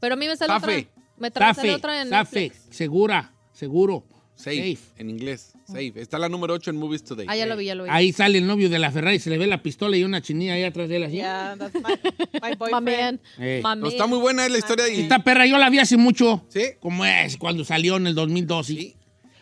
[0.00, 0.66] Pero a mí me sale Safe.
[0.66, 1.04] otra.
[1.18, 1.74] Me trae Safe.
[1.74, 2.40] otra en Safe.
[2.40, 2.66] Netflix.
[2.70, 3.32] Segura.
[3.52, 4.04] Seguro.
[4.34, 5.52] Safe, en inglés.
[5.66, 5.92] Safe.
[5.94, 7.26] Está la número 8 en Movies Today.
[7.28, 7.90] Ah, ya lo vi, ya lo vi.
[7.92, 10.54] Ahí sale el novio de la Ferrari, se le ve la pistola y una chinilla
[10.54, 11.16] ahí atrás de él así.
[11.16, 13.20] Yeah, that's my, boyfriend.
[13.38, 13.62] Eh.
[13.62, 14.88] My No, está muy buena es la historia.
[14.88, 16.44] Y, Esta perra yo la vi hace mucho.
[16.48, 16.62] ¿Sí?
[16.80, 18.74] Como es, cuando salió en el 2012.
[18.74, 18.96] Sí.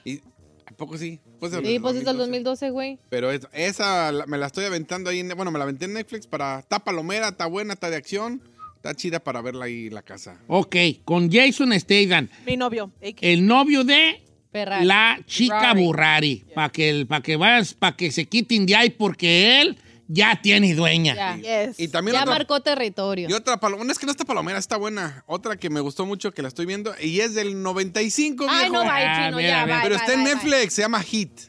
[0.05, 0.21] Y,
[0.67, 1.21] ¿A poco sí?
[1.41, 2.99] Pues, Sí, pues es del 2012, güey.
[3.09, 5.21] Pero es- esa la- me la estoy aventando ahí.
[5.21, 6.61] en- bueno, me la aventé en Netflix para.
[6.61, 8.43] Está palomera, está buena, está de acción.
[8.77, 10.39] Está chida para verla ahí en la casa.
[10.47, 12.91] Ok, con Jason Statham, Mi novio.
[13.03, 13.19] AK.
[13.23, 14.23] el novio de
[14.53, 14.85] Ferrari.
[14.87, 15.85] la chica Ferrari.
[15.85, 16.45] Burrari.
[16.55, 19.77] Para que, pa que vayas, para que se quiten de ahí porque él
[20.13, 21.15] ya tiene dueña.
[21.15, 21.79] Ya, Yes.
[21.79, 23.29] Y también ya otra, marcó territorio.
[23.29, 23.93] y otra palomera.
[23.93, 25.23] Es que no está palomera, está buena.
[25.27, 26.93] Otra que me gustó mucho que la estoy viendo.
[27.01, 28.73] Y es del 95, Ay, viejo.
[28.75, 31.01] no, bye, Ah, chino, mira, ya, bye, Pero bye, está en bye, Netflix, se llama
[31.03, 31.41] Hit.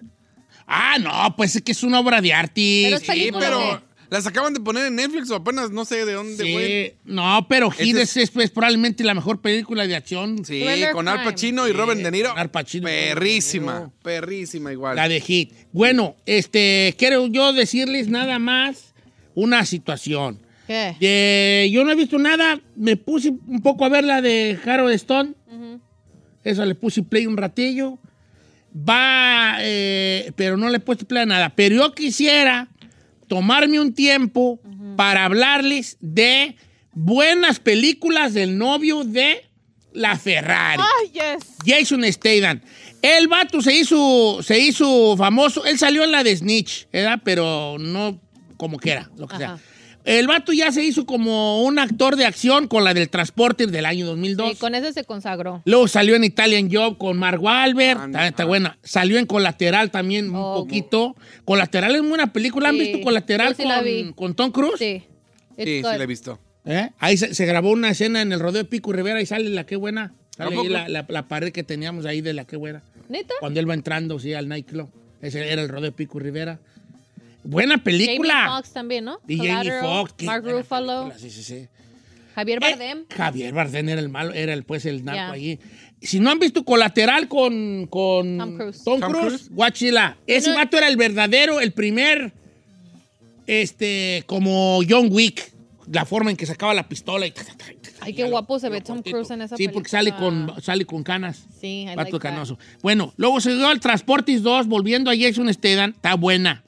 [0.67, 2.83] Ah, no, pues es que es una obra de arte.
[2.85, 3.83] Pero Sí, pero.
[4.11, 7.71] Las acaban de poner en Netflix o apenas no sé de dónde, Sí, no, pero
[7.71, 10.43] Hit Ese es, es, es probablemente la mejor película de acción.
[10.43, 11.23] Sí, Thriller con Al.
[11.23, 12.35] Pacino y Sí, Robert De Niro.
[12.35, 13.93] Al Pacino Perrísima, Niro.
[14.03, 14.97] perrísima igual.
[14.97, 15.53] La de Hit.
[15.71, 18.93] Bueno, este, quiero yo decirles nada más
[19.33, 20.39] una situación.
[20.67, 21.69] ¿Qué?
[21.71, 25.35] Yo no he visto nada, me puse un poco a ver la de Harold Stone.
[26.43, 27.97] Esa le puse play un ratillo.
[28.75, 31.53] Va, eh, pero no le he puesto play a nada.
[31.55, 32.67] Pero yo quisiera
[33.31, 34.59] tomarme un tiempo
[34.97, 36.57] para hablarles de
[36.91, 39.49] buenas películas del novio de
[39.93, 40.83] la Ferrari.
[40.83, 41.47] Ay, yes.
[41.65, 42.59] Jason Statham.
[43.01, 45.63] El vato se hizo, se hizo famoso.
[45.63, 47.21] Él salió en la de Snitch, ¿verdad?
[47.23, 48.19] Pero no
[48.57, 49.57] como quiera, lo que Ajá.
[49.57, 49.59] sea.
[50.03, 53.85] El vato ya se hizo como un actor de acción con la del Transporter del
[53.85, 54.51] año 2002.
[54.51, 55.61] Sí, con ese se consagró.
[55.65, 57.99] Luego salió en Italian Job con Mark Wahlberg.
[57.99, 58.45] Ah, Está, está ah.
[58.47, 58.77] buena.
[58.83, 61.15] Salió en Colateral también un Oh, poquito.
[61.45, 62.69] Colateral es muy buena película.
[62.69, 64.03] ¿Han Sí, visto Colateral sí la vi.
[64.05, 64.79] con, con Tom Cruise?
[64.79, 65.03] Sí.
[65.57, 66.39] It's Sí, sí la he visto.
[66.65, 66.89] ¿Eh?
[66.99, 69.65] Ahí se, se grabó una escena en el rodeo de Pico Rivera y sale la
[69.65, 70.13] que buena.
[70.35, 70.69] Sale ¿A ahí poco?
[70.69, 72.81] la, la- la pared que teníamos ahí de la que buena.
[73.09, 73.33] ¿Neta?
[73.39, 74.89] Cuando él va entrando, sí, al nightclub.
[75.21, 76.59] Ese era el rodeo de Pico Rivera.
[77.43, 78.53] Buena Jamie película.
[78.55, 79.19] Foxx también, ¿no?
[79.27, 80.23] Y Jamie Foxx.
[80.25, 81.11] Mark Ruffalo.
[81.17, 81.67] Sí, sí, sí.
[82.35, 83.05] Javier Eh, Bardem.
[83.15, 85.31] Javier Bardem era el malo, era el, pues el narco Ya.
[85.31, 85.59] allí.
[86.01, 88.83] Si no han visto Colateral con, con Tom Cruise.
[88.83, 90.17] Tom Tom Cruise, guáchila.
[90.25, 92.31] Ese No- vato era el verdadero, el primer,
[93.47, 95.51] este, como John Wick.
[95.91, 97.33] La forma en que sacaba la pistola y...
[97.99, 99.73] Ay, qué guapo se ve Tom Cruise en esa Sí, película.
[99.73, 101.45] porque sale con, sale con canas.
[101.59, 102.19] Sí, I Vato like that.
[102.21, 102.57] canoso.
[102.81, 105.91] Bueno, luego se dio al Transportis 2, volviendo a Jason Statham.
[105.91, 106.63] Está buena.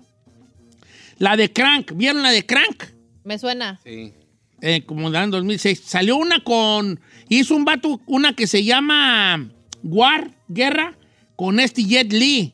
[1.23, 1.93] La de Crank.
[1.95, 2.83] ¿Vieron la de Crank?
[3.23, 3.79] Me suena.
[3.81, 4.11] Sí.
[4.59, 5.81] Eh, como en 2006.
[5.85, 6.99] Salió una con...
[7.29, 9.49] Hizo un vato, una que se llama
[9.83, 10.97] War, Guerra,
[11.37, 12.53] con este Jet Li.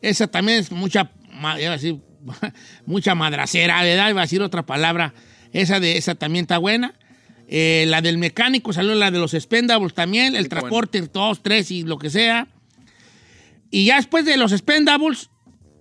[0.00, 2.00] Esa también es mucha, iba a decir,
[2.86, 4.08] mucha madracera, ¿verdad?
[4.08, 5.12] Iba a decir otra palabra.
[5.52, 6.94] Esa de esa también está buena.
[7.46, 10.34] Eh, la del mecánico salió la de los Spendables también.
[10.34, 12.48] El transporte, dos, tres y lo que sea.
[13.70, 15.28] Y ya después de los Spendables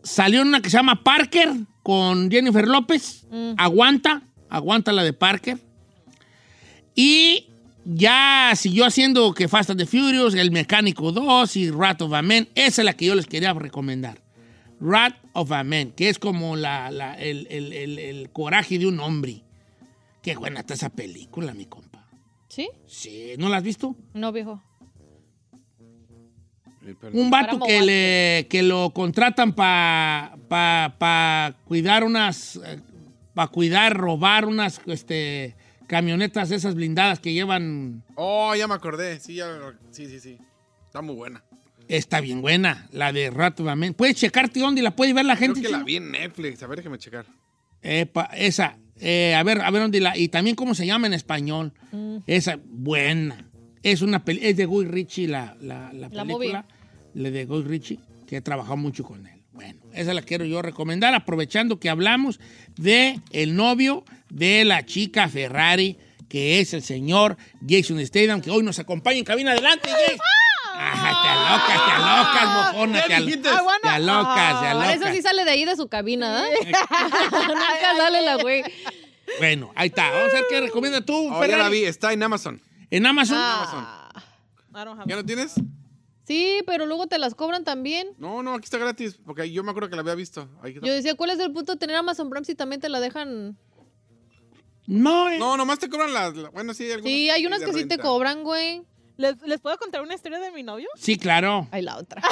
[0.05, 1.49] salió una que se llama Parker
[1.83, 3.25] con Jennifer López.
[3.57, 5.57] Aguanta, aguanta la de Parker.
[6.95, 7.47] Y
[7.83, 12.21] ya siguió haciendo que Fast and the Furious, El Mecánico 2 y Rat of a
[12.21, 12.47] Man.
[12.55, 14.21] Esa es la que yo les quería recomendar.
[14.79, 18.87] Rat of a Man, que es como la, la- el, el- el- el coraje de
[18.87, 19.41] un hombre.
[20.21, 22.05] Qué buena está esa película, mi compa.
[22.47, 22.69] ¿Sí?
[22.87, 23.95] Sí, ¿no la has visto?
[24.13, 24.61] No, viejo.
[26.85, 26.95] Eh.
[27.13, 32.59] Un vato que, le, que lo contratan para pa, pa cuidar unas,
[33.33, 35.55] para cuidar, robar unas este,
[35.87, 38.03] camionetas esas blindadas que llevan.
[38.15, 39.19] Oh, ya me acordé.
[39.19, 39.47] Sí, ya,
[39.91, 40.37] sí, sí, sí.
[40.85, 41.43] Está muy buena.
[41.87, 43.93] Está bien buena, la de Rat of a Man.
[43.93, 45.61] ¿Puedes checarte dónde la puede ver la Creo gente?
[45.61, 46.63] que la vi en Netflix.
[46.63, 47.25] A ver, déjame checar.
[47.81, 48.77] Epa, esa.
[48.99, 50.17] Eh, a ver, a ver dónde la.
[50.17, 51.73] Y también cómo se llama en español.
[51.91, 52.17] Mm.
[52.25, 53.45] Esa, buena.
[53.83, 56.65] Es una peli- es de Guy Ritchie la, la, la La película.
[56.67, 56.74] La
[57.15, 59.41] de Guy Ritchie, que he trabajado mucho con él.
[59.53, 62.39] Bueno, esa la quiero yo recomendar, aprovechando que hablamos
[62.75, 65.97] de el novio de la chica Ferrari,
[66.27, 69.51] que es el señor Jason Statham, que hoy nos acompaña en cabina.
[69.53, 70.19] Adelante, Jason.
[70.77, 74.95] Ajá, te alocas, te alocas, mojona, te, al- te alocas, te alocas.
[74.97, 76.51] eso sí sale de ahí de su cabina, ¿eh?
[77.31, 78.61] Nunca sale la güey.
[79.39, 80.09] Bueno, ahí está.
[80.11, 81.85] Vamos a ver qué recomienda tú, Oh, ya la vi.
[81.85, 82.61] Está en Amazon.
[82.91, 83.37] En Amazon.
[83.39, 84.11] Ah.
[84.73, 85.53] Have ¿Ya lo tienes?
[86.25, 88.07] Sí, pero luego te las cobran también.
[88.17, 89.19] No, no, aquí está gratis.
[89.25, 90.49] Porque yo me acuerdo que la había visto.
[90.63, 90.85] Está.
[90.85, 93.57] Yo decía, ¿cuál es el punto de tener Amazon Prime si también te la dejan?
[94.87, 95.37] No, eh.
[95.39, 96.35] No, nomás te cobran las.
[96.35, 97.11] la- bueno, sí, algunas.
[97.11, 98.03] Sí, hay unas de que sí te renta.
[98.03, 98.83] cobran, güey.
[99.17, 100.89] ¿Les, ¿Les puedo contar una historia de mi novio?
[100.95, 101.67] Sí, claro.
[101.71, 102.21] Ay, la otra.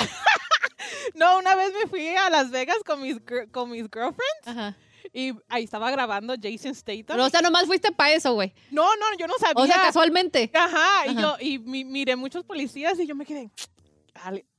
[1.15, 4.77] No, una vez me fui a Las Vegas con mis, gir- con mis girlfriends Ajá.
[5.13, 7.06] y ahí estaba grabando Jason Statham.
[7.08, 8.53] Pero, o sea, nomás fuiste para eso, güey.
[8.71, 9.63] no, no, yo no sabía.
[9.63, 10.51] O sea, casualmente.
[10.53, 11.21] Ajá, y Ajá.
[11.21, 13.49] yo y mi- miré muchos policías y yo me quedé.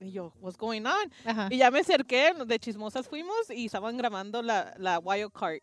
[0.01, 1.13] Y yo, what's going on?
[1.25, 1.49] Ajá.
[1.51, 5.61] Y ya me acerqué, de chismosas fuimos y estaban grabando la, la wild card.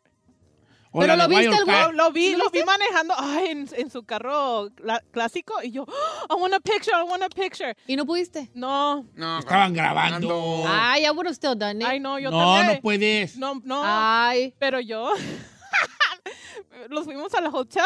[0.94, 1.66] La Pero lo viste el.
[1.66, 5.54] Lo, lo vi, ¿Sí lo lo vi manejando ay, en, en su carro cla- clásico
[5.64, 5.86] y yo,
[6.30, 7.76] I want a picture, I want a picture.
[7.88, 8.50] ¿Y no pudiste?
[8.54, 10.66] No, No, Estaban grabando.
[10.68, 11.88] Ay, I would have still done it.
[11.88, 12.76] ay no, yo no, también.
[12.76, 13.38] no puedes.
[13.38, 14.54] No, no, Ay.
[14.60, 15.14] pero yo
[16.90, 17.84] los fuimos al hotel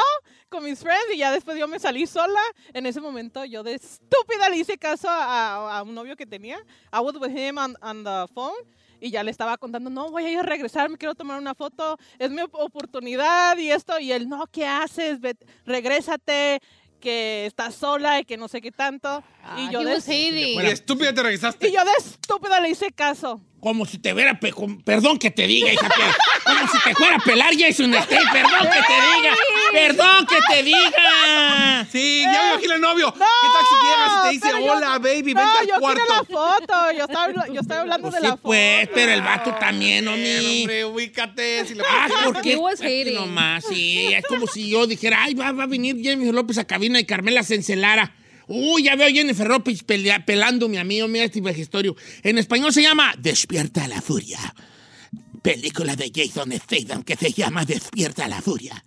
[0.49, 2.39] con mis friends y ya después yo me salí sola.
[2.73, 6.57] En ese momento yo de estúpida le hice caso a, a un novio que tenía.
[6.93, 8.53] I was with him on, on the phone
[9.01, 11.53] y ya le estaba contando, no, voy a ir a regresar, me quiero tomar una
[11.53, 13.99] foto, es mi op- oportunidad y esto.
[13.99, 15.19] Y él, no, ¿qué haces?
[15.19, 16.61] Ve- regrésate,
[16.99, 19.21] que estás sola y que no sé qué tanto.
[19.43, 20.01] Ah, y yo de.
[20.63, 21.67] Y estúpida te regresaste.
[21.67, 23.41] y yo de estúpida le hice caso.
[23.59, 25.89] Como si te fuera, pe- perdón que te diga, hija,
[26.43, 29.35] como si te fuera a pelar Jason Statham, perdón que te diga,
[29.71, 31.87] perdón que te diga.
[31.91, 33.11] Sí, ya me imagino el novio.
[33.11, 35.79] ¿Qué tal si llegas y te dice, pero yo- hola, baby, No, vente al yo
[35.79, 36.01] cuarto?
[36.05, 36.91] quiero la foto.
[36.91, 38.41] Yo estaba, yo estaba hablando Pues de sí, la foto.
[38.43, 40.59] pues, pero el vato también, homie.
[40.61, 41.65] hombre, ubícate.
[41.65, 43.15] Si Ah, porque hating.
[43.15, 46.65] nomás, sí, es como si yo dijera, ay, va, va a venir Jennifer López a
[46.65, 48.13] cabina y Carmela se encelara.
[48.47, 51.95] Uy, ya veo a Jennifer López pelándome a mí, oh, mira este vejestorio.
[52.23, 54.39] En español se llama Despierta la Furia.
[55.41, 58.84] Película de Jason Statham que se llama Despierta la Furia.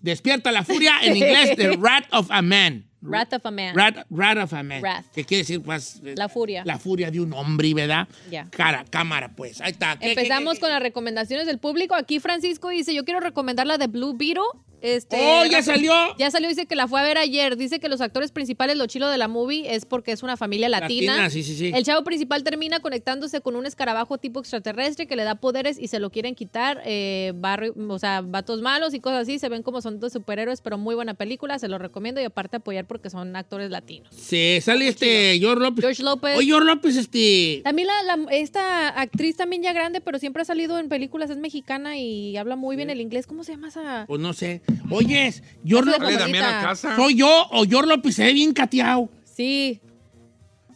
[0.00, 2.86] Despierta la Furia, en inglés, The Wrath of a Man.
[3.02, 3.74] Wrath of a Man.
[3.74, 4.80] Wrath, wrath of a Man.
[4.82, 5.04] Wrath.
[5.14, 6.00] Que quiere decir, pues...
[6.04, 6.62] eh, La furia.
[6.66, 8.08] La furia de un hombre, ¿verdad?
[8.30, 8.46] Ya.
[8.50, 9.60] Cara, cámara, pues.
[9.60, 9.94] Ahí está.
[9.98, 11.94] ¿Qué- qué- Empezamos qué- con las recomendaciones del público.
[11.94, 14.42] Aquí Francisco dice, yo quiero recomendar la de Blue Beetle.
[14.82, 15.92] Este, ¡Oh, ya salió!
[16.18, 17.56] Ya salió, dice que la fue a ver ayer.
[17.56, 20.68] Dice que los actores principales, lo chilo de la movie, es porque es una familia
[20.68, 21.12] latina.
[21.12, 21.70] Latina, sí, sí, sí.
[21.74, 25.88] El chavo principal termina conectándose con un escarabajo tipo extraterrestre que le da poderes y
[25.88, 26.82] se lo quieren quitar.
[26.84, 29.38] Eh, barri- o sea, vatos malos y cosas así.
[29.38, 31.58] Se ven como son dos superhéroes, pero muy buena película.
[31.58, 34.08] Se lo recomiendo y aparte apoyar porque son actores latinos.
[34.14, 35.82] Sí, sale este George López.
[35.84, 36.36] George López.
[36.36, 37.60] Oye, George López, este.
[37.64, 41.36] También la, la- esta actriz también ya grande, pero siempre ha salido en películas, es
[41.36, 43.26] mexicana y habla muy bien el inglés.
[43.26, 44.04] ¿Cómo se llama esa?
[44.06, 44.62] Pues no sé.
[44.76, 46.58] Favorita.
[46.58, 46.96] Alcázar.
[46.96, 49.08] ¿Soy yo o George López se ve bien cateado?
[49.24, 49.80] Sí,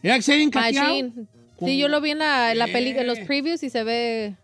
[0.03, 0.95] ¿Era que se ve bien cateado?
[1.61, 3.25] Sí, yo lo vi en la, en la película, en los Eh.
[3.27, 4.37] previews y se ve.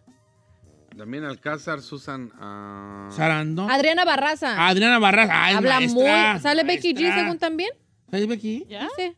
[0.97, 2.31] También Alcázar, Susan.
[2.39, 3.71] ah, Sarandón.
[3.71, 4.67] Adriana Barraza.
[4.69, 5.29] Adriana Barras.
[5.33, 6.41] Ay, habla maestra, muy.
[6.41, 7.71] ¿Sale Becky G según también?
[8.11, 8.65] ¿Sale Becky?
[8.69, 8.89] ¿Ya?
[8.97, 9.13] Sí.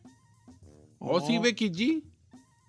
[0.99, 2.03] Oh, sí, Becky G.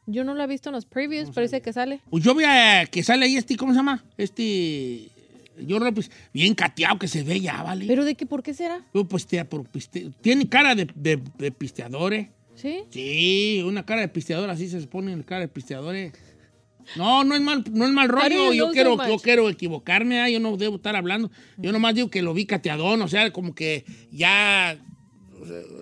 [0.06, 2.00] Yo no la he visto en los previews, pero dice que sale.
[2.10, 4.04] Pues yo vi a que sale ahí este, ¿cómo se llama?
[4.18, 5.10] Este.
[5.58, 7.86] George López, bien cateado que se ve ya, ¿vale?
[7.86, 8.26] ¿Pero de qué?
[8.26, 8.84] ¿Por qué será?
[8.94, 12.28] Yo, pues, te- por piste- tiene cara de, de, de pisteadores.
[12.54, 12.80] ¿Sí?
[12.90, 16.12] Sí, una cara de pisteador, así se pone en cara de pisteadores.
[16.96, 18.52] No, no es mal, no es mal rollo.
[18.52, 21.30] Yo quiero, yo quiero equivocarme, ah, yo no debo estar hablando.
[21.56, 24.78] Yo nomás digo que lo vi cateadón, o sea, como que ya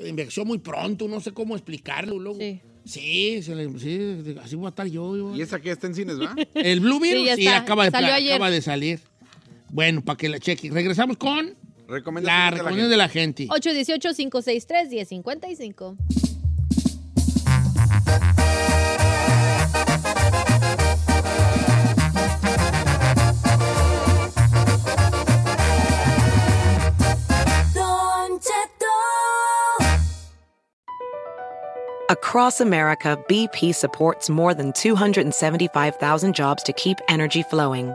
[0.03, 2.39] envejeció muy pronto, no sé cómo explicarlo luego.
[2.39, 2.61] Sí.
[2.85, 5.17] Sí, se le- sí, así voy a estar yo.
[5.17, 5.37] yo.
[5.37, 6.35] ¿Y esa que está en cines, va?
[6.55, 7.59] El Blue Beetle Sí, sí, está.
[7.59, 8.33] acaba, de, Salió ayer.
[8.33, 9.01] acaba de salir.
[9.73, 10.71] Bueno, para que la cheque.
[10.71, 11.57] Regresamos con
[11.89, 13.49] la de la recomendación de la gente.
[13.49, 15.97] 818-563-1055.
[27.75, 28.87] Don Cheto.
[32.11, 37.95] Across America, BP supports more than 275,000 jobs to keep energy flowing.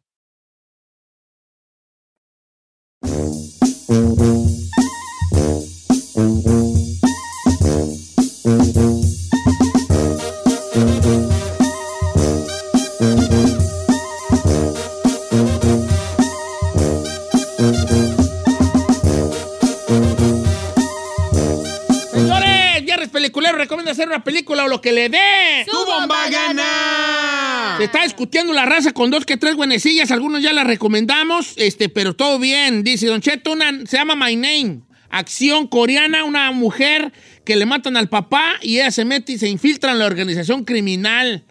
[3.03, 4.69] Señores,
[6.15, 6.60] Viernes
[23.31, 25.65] Peliculero recomienda hacer una película o lo que le dé.
[25.65, 27.75] ¡Tu bomba gana!
[27.77, 31.87] Se está discutiendo la raza con dos que tres buenecillas, algunos ya la recomendamos, este,
[31.87, 32.83] pero todo bien.
[32.83, 34.81] Dice Don Cheto, una, se llama My Name.
[35.09, 37.13] Acción coreana, una mujer
[37.45, 40.65] que le matan al papá y ella se mete y se infiltra en la organización
[40.65, 41.45] criminal.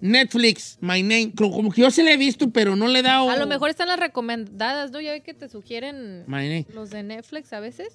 [0.00, 1.32] Netflix, My Name.
[1.36, 3.28] Como que yo se la he visto, pero no le he dado.
[3.28, 5.00] A lo mejor están las recomendadas, ¿no?
[5.00, 6.66] Ya ve que te sugieren My Name.
[6.72, 7.88] los de Netflix a veces.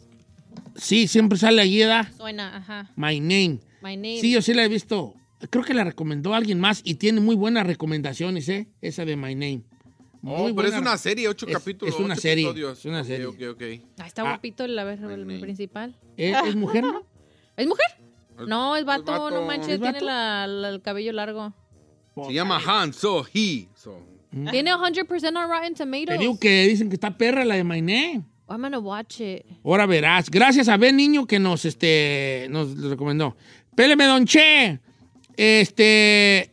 [0.75, 2.07] Sí, siempre sale allí, ¿verdad?
[2.15, 2.91] Suena, ajá.
[2.95, 3.59] My Name.
[3.81, 4.19] My name.
[4.21, 5.13] Sí, yo sí la he visto.
[5.49, 8.67] Creo que la recomendó alguien más y tiene muy buenas recomendaciones, ¿eh?
[8.81, 9.61] Esa de My Name.
[10.21, 11.95] Oh, Muy pero es una serie, ocho Es- capítulos.
[11.95, 12.79] es una ocho serie, episodios.
[12.79, 13.25] es una serie.
[13.27, 13.61] Ok, ok,
[13.99, 14.25] Ah, está Ah.
[14.25, 15.95] guapito el, el principal.
[16.17, 17.05] ¿Es, es mujer, no?
[17.55, 17.85] ¿Es mujer?
[18.47, 19.31] No, es vato, vato.
[19.31, 20.05] no manches, ¿Es tiene vato?
[20.05, 21.53] la- la- el cabello largo.
[22.27, 23.67] Se llama Han So He.
[23.75, 23.97] So.
[24.51, 26.05] Tiene 100% on Rotten Tomatoes.
[26.07, 28.23] Te digo que dicen que está perra la de My Name.
[28.49, 29.45] I'm gonna watch it.
[29.63, 30.29] Ahora verás.
[30.29, 33.35] Gracias a Ben Niño que nos, este, nos recomendó.
[33.75, 34.79] Péleme, Don Che.
[35.37, 36.51] Este.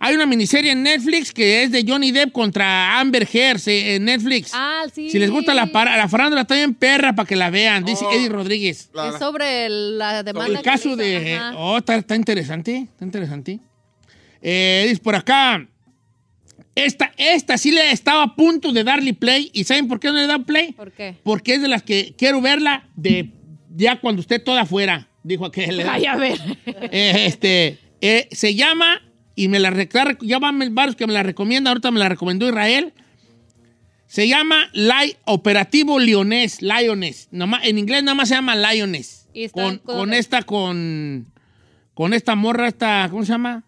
[0.00, 4.04] Hay una miniserie en Netflix que es de Johnny Depp contra Amber Heard se- en
[4.04, 4.52] Netflix.
[4.54, 5.10] Ah, sí.
[5.10, 8.04] Si les gusta la, para- la farándula, está bien perra para que la vean, dice
[8.06, 8.12] Oh.
[8.12, 8.90] Eddie Rodríguez.
[8.94, 10.56] La- Es sobre la demanda.
[10.56, 11.34] El caso de.
[11.34, 11.54] ajá.
[11.58, 12.86] Oh, está, está interesante.
[12.92, 13.58] Está interesante.
[14.40, 15.66] Eh, dice por acá.
[16.84, 19.50] Esta, esta sí le estaba a punto de darle play.
[19.52, 20.72] ¿Y saben por qué no le da play?
[20.72, 21.14] ¿Por qué?
[21.22, 23.30] Porque es de las que quiero verla de
[23.74, 25.08] ya cuando esté toda afuera.
[25.22, 25.80] Dijo aquel.
[25.88, 26.38] Ay, a ver.
[26.66, 29.02] Eh, este, eh, se llama,
[29.34, 29.70] y me la
[30.20, 32.92] ya van varios que me la recomiendan, ahorita me la recomendó Israel.
[34.06, 34.70] Se llama
[35.26, 37.28] Operativo Lioness, Lioness.
[37.30, 39.28] En inglés nada más se llama Lioness.
[39.52, 41.26] Con, con- con esta, con,
[41.94, 43.64] con esta morra, esta, ¿cómo se llama?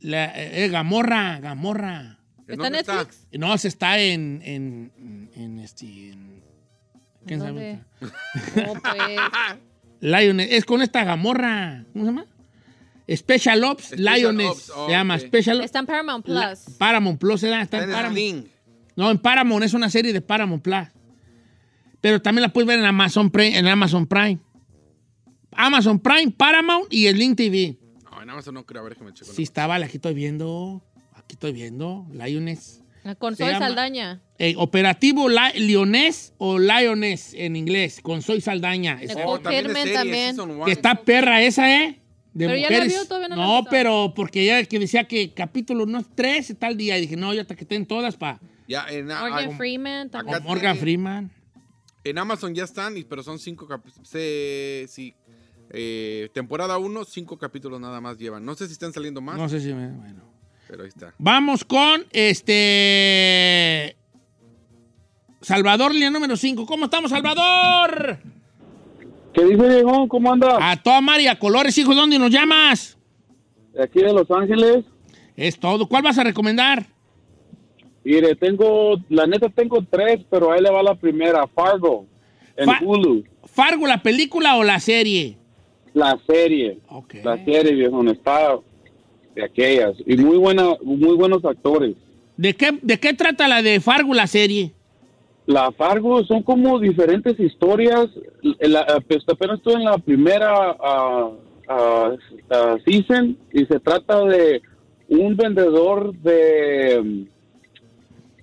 [0.00, 2.15] La, eh, Gamorra, Gamorra.
[2.46, 2.72] ¿Está en.
[2.72, 3.26] Netflix?
[3.32, 6.42] No, se está en, en, en este, en-
[7.26, 7.80] ¿quién sabe?
[8.00, 9.20] Oh, pues.
[10.00, 12.26] Lioness, es con esta Gamorra, ¿cómo se llama?
[13.08, 15.18] Special Ops Special Lioness, Ops, oh, se llama.
[15.18, 15.64] Special Ops.
[15.64, 16.34] Está en Paramount Plus.
[16.36, 17.62] La- Paramount Plus, ¿verdad?
[17.62, 18.48] Está en Está en Paramount.
[18.96, 20.88] No, en Paramount, es una serie de Paramount Plus.
[22.00, 23.58] Pero también la puedes ver en Amazon Prime.
[23.58, 24.38] En Amazon Prime,
[25.52, 27.78] Amazon Prime, Paramount y el Link TV.
[28.10, 28.80] No, en Amazon no creo.
[28.80, 29.34] A ver, déjame checar.
[29.34, 30.82] Sí, estaba, aquí estoy viendo.
[31.26, 32.06] Aquí estoy viendo.
[32.12, 32.82] Lioness.
[33.18, 34.20] Con Se Soy llama- Saldaña.
[34.38, 38.94] Eh, operativo Li- Lioness o Lioness en inglés, con Soy Saldaña.
[39.00, 39.66] Es- Nicole Oh, también
[40.64, 42.00] que está perra esa, ¿eh?
[42.32, 45.86] De Pero ya la vio, todavía no no, pero porque ya que decía que capítulo
[45.86, 46.98] no es tres tal día.
[46.98, 50.42] Y dije, no, ya hasta que estén todas para Ya, en, Morgan Freeman también.
[50.44, 51.30] Morgan Freeman.
[52.04, 54.08] en Amazon ya están, pero son cinco capítulos.
[54.08, 55.14] Sí.
[55.70, 58.44] eh, temporada 1, cinco capítulos nada más llevan.
[58.44, 59.88] No sé si están saliendo más, No sé si me.
[59.88, 60.35] Bueno.
[60.68, 61.14] Pero ahí está.
[61.18, 63.96] Vamos con este.
[65.40, 66.66] Salvador, línea número 5.
[66.66, 68.18] ¿Cómo estamos, Salvador?
[69.32, 70.08] ¿Qué dice Diego?
[70.08, 70.58] ¿Cómo anda?
[70.60, 72.98] A toda María Colores, hijo, ¿dónde nos llamas?
[73.74, 74.84] De aquí de Los Ángeles.
[75.36, 75.86] Es todo.
[75.86, 76.86] ¿Cuál vas a recomendar?
[78.02, 82.06] Mire, tengo, la neta tengo tres, pero ahí le va la primera, Fargo,
[82.56, 85.36] en Fa- Hulu, ¿Fargo, la película o la serie?
[85.92, 87.14] la serie, Ok.
[87.24, 88.58] la serie, viejo, está
[89.36, 91.94] de aquellas, y muy buena, muy buenos actores.
[92.36, 94.72] ¿De qué, ¿De qué trata la de Fargo, la serie?
[95.46, 98.08] La Fargo son como diferentes historias,
[98.60, 101.30] la, eh, pues, apenas estoy en la primera ah,
[101.68, 102.10] ah,
[102.50, 104.62] ah, season, y se trata de
[105.08, 107.26] un vendedor de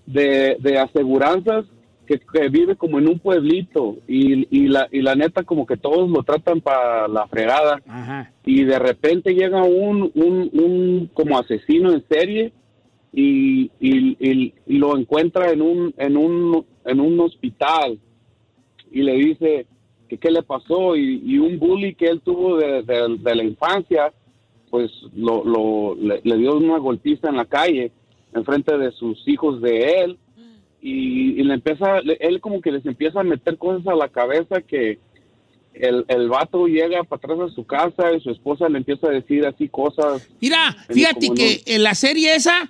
[0.06, 1.66] de, de aseguranzas
[2.08, 5.78] que, que vive como en un pueblito y, y, la, y la neta como que
[5.78, 8.32] todos lo tratan para la fregada Ajá.
[8.46, 12.52] y de repente llega un, un, un como asesino en serie
[13.14, 18.00] y, y- lo encuentra en un, en un, en un hospital
[18.92, 19.66] y le dice
[20.10, 23.44] que qué le pasó y, y un bully que él tuvo de, de- de la
[23.44, 24.12] infancia,
[24.70, 27.92] pues lo, lo- le, le dio una golpiza en la calle
[28.34, 30.18] enfrente de sus hijos de él
[30.84, 34.62] y, y le empieza, él como que les empieza a meter cosas a la cabeza
[34.62, 35.00] que
[35.74, 39.12] el, el vato llega para atrás de su casa y su esposa le empieza a
[39.12, 40.28] decir así cosas.
[40.42, 42.70] Mira, fíjate no- que en la serie esa,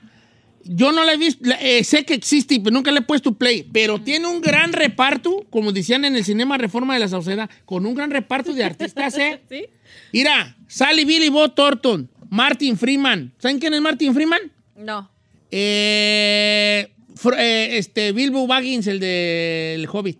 [0.64, 3.68] yo no la he visto, eh, sé que existe, pero nunca le he puesto play,
[3.74, 7.86] pero tiene un gran reparto, como decían en el cinema Reforma de la Sauceda, con
[7.86, 9.42] un gran reparto de artistas, ¿eh?
[9.50, 9.66] ¿Sí?
[10.14, 13.34] Mira, Sally Billy Bob Thornton, Martin Freeman.
[13.40, 14.40] ¿Saben quién es Martin Freeman?
[14.78, 15.10] No.
[15.52, 16.90] Eh,
[17.38, 20.20] eh, este, Bilbo Baggins, el del Hobbit.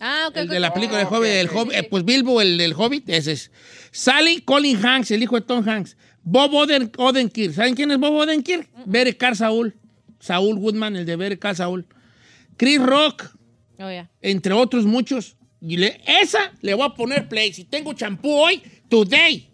[0.00, 0.36] Ah, ok.
[0.36, 3.32] El de la película del Hobbit, el Hobbit, eh, pues Bilbo, el del Hobbit, ese
[3.32, 3.50] es.
[3.92, 5.96] Sally Colin Hanks, el hijo de Tom Hanks.
[6.22, 7.54] Bob Oden, Odenkirk.
[7.54, 8.68] ¿Saben quién es Bob Odenkirk?
[8.84, 9.74] Better Call Saul.
[10.20, 11.86] Saul Goodman, el de Better Call Saul.
[12.56, 13.32] Chris Rock,
[13.78, 13.88] Oh,
[14.22, 15.36] entre otros muchos.
[15.60, 17.52] Y le- esa le voy a poner play.
[17.52, 19.50] Si tengo champú hoy, today.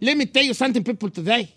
[0.00, 1.48] Let me tell you something, people, today.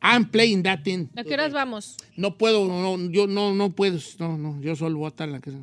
[0.00, 1.08] I'm playing that thing.
[1.16, 1.96] ¿A qué horas vamos?
[2.16, 5.32] No puedo, no, yo no, no puedo, no, no, yo solo voy a estar en
[5.32, 5.58] la casa.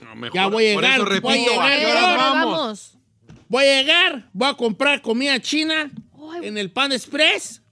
[0.00, 0.34] No, mejor.
[0.34, 2.12] Ya voy a Por llegar, eso voy a repito, llegar, ¿a qué ¿A horas qué
[2.12, 2.94] hora vamos?
[3.48, 5.90] Voy a llegar, voy a comprar comida china
[6.42, 7.62] en el Pan Express.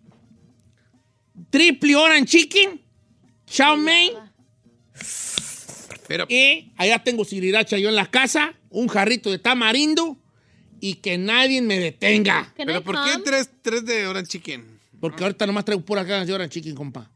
[1.50, 2.80] Triple Orange Chicken,
[3.46, 4.12] chow mein.
[6.08, 10.16] Pero, Y allá tengo sriracha yo en la casa, un jarrito de tamarindo
[10.80, 12.52] y que nadie me detenga.
[12.56, 13.24] Pero ¿por qué come?
[13.24, 14.77] tres, tres de Orange Chicken?
[15.01, 17.11] Porque ahorita nomás traigo pura ganas de Orange Chicken, compa.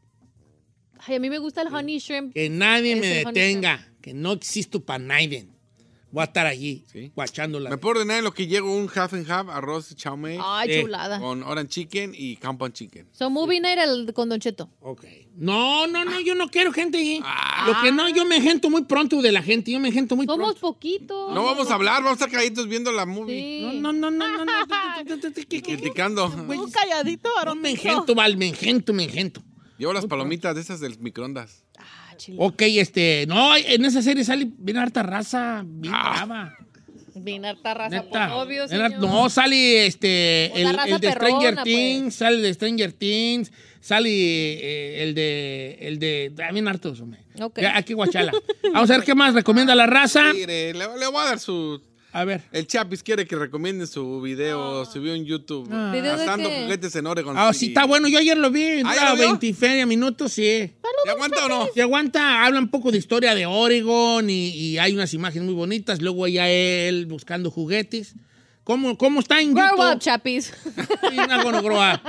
[0.99, 2.33] Ay, a mí me gusta el honey shrimp.
[2.33, 5.47] Que nadie me detenga, que no existo para nadie.
[6.13, 7.11] Voy a estar allí, Sí.
[7.15, 7.71] guachándola.
[7.71, 10.69] Me puedo ordenar en lo que llego un half and half, arroz chow mein, Ay,
[10.71, 11.19] Eh, chulada.
[11.19, 13.07] con Orange Chicken y Compound Chicken.
[13.11, 14.69] So, movie night el, con Don Cheto.
[14.81, 15.03] Ok.
[15.35, 17.19] No, no, no, yo no quiero gente allí.
[17.23, 17.65] Ah.
[17.67, 20.27] Lo que no, yo me engento muy pronto de la gente, yo me engento muy
[20.27, 20.61] Somos pronto.
[20.61, 21.33] poquitos.
[21.33, 23.35] No vamos a hablar, vamos a estar calladitos viendo la movie.
[23.71, 23.79] Sí.
[23.81, 24.51] No, no, no, no, no, no.
[25.07, 26.27] ¿qué- qué- qué- qué- qué- Criticando.
[26.27, 27.59] Un calladito, No varón.
[27.59, 29.41] me engento, Val, me engento, me engento.
[29.77, 31.63] Llevo las palomitas de esas del microondas.
[31.79, 32.37] Ah, chile.
[32.39, 36.55] Ok, este, no, en esa serie sale bien harta raza, bien brava.
[37.15, 38.09] Bien harta raza, Neta.
[38.09, 38.91] pues, obvio, señor.
[38.99, 42.15] no, sale este, Pues el, raza el de Stranger Things, pues.
[42.15, 47.21] sale de Stranger Things, sale eh, el de, el de, ah, bien hartos, hombre.
[47.41, 47.59] Ok.
[47.61, 48.31] Ya, Aquí guachala.
[48.73, 50.33] Vamos a ver qué más recomienda la raza.
[50.33, 51.81] Mire, le, le voy a dar su...
[52.13, 52.43] A ver.
[52.51, 55.67] El Chapis quiere que recomiende su video, subió en YouTube.
[55.71, 55.91] Ah.
[55.91, 58.07] Juguetes en Oregon Ah, sí, está bueno.
[58.07, 58.81] Yo ayer lo vi.
[58.85, 59.27] ¿Ah, lo vio?
[59.29, 60.71] 20 y feria minutos, sí.
[61.05, 61.67] ¿Ya aguanta o no?
[61.73, 65.55] Se aguanta, habla un poco de historia de Oregon y, y hay unas imágenes muy
[65.55, 66.01] bonitas.
[66.03, 68.13] Luego ya él buscando juguetes.
[68.63, 69.93] ¿Cómo, cómo está en Grow YouTube?
[69.93, 70.53] up, chapis.
[71.09, 71.99] Sí, not gonna grow up.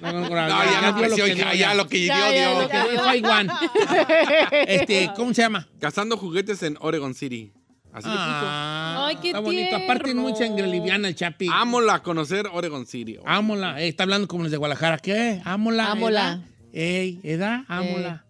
[0.00, 0.48] Not gonna grow up.
[0.48, 2.62] No, ya no dio ya, dio, ya lo que dio, Ya, ya, dio.
[2.62, 3.50] Lo que dio igual.
[4.68, 5.68] Este, ¿cómo se llama?
[5.80, 7.52] Gastando juguetes en Oregon City.
[7.92, 8.22] Así le puso.
[8.22, 9.76] Ah, Ay, qué está bonito.
[9.76, 11.48] Aparte es muy sangre liviana el Chapi.
[11.52, 13.16] Ámola a conocer Oregon City.
[13.24, 13.80] Ámola.
[13.82, 14.98] Eh, está hablando como los de Guadalajara.
[14.98, 15.40] ¿Qué?
[15.44, 15.90] Ámola.
[15.90, 16.22] Ámola.
[16.32, 16.40] ¿edad?
[16.72, 17.60] Ey, ¿edad?
[17.66, 18.24] Ámola.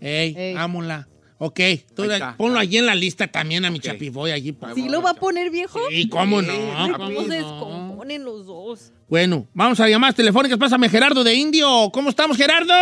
[0.00, 0.54] Ey, Ey.
[0.56, 1.08] ámola.
[1.38, 1.60] Ok,
[1.94, 3.84] tú la- ponlo allí en la lista también a mi Ok.
[3.84, 4.08] Chapi.
[4.08, 4.52] Voy allí.
[4.52, 5.78] por ¿Sí lo va a poner viejo?
[5.90, 6.52] Sí, cómo no.
[6.52, 7.34] Cómo ¿Cómo se no.
[7.34, 8.92] descomponen los dos?
[9.08, 10.56] Bueno, vamos a llamadas telefónicas.
[10.56, 11.90] Pásame Gerardo de Indio.
[11.92, 12.72] ¿Cómo estamos, Gerardo?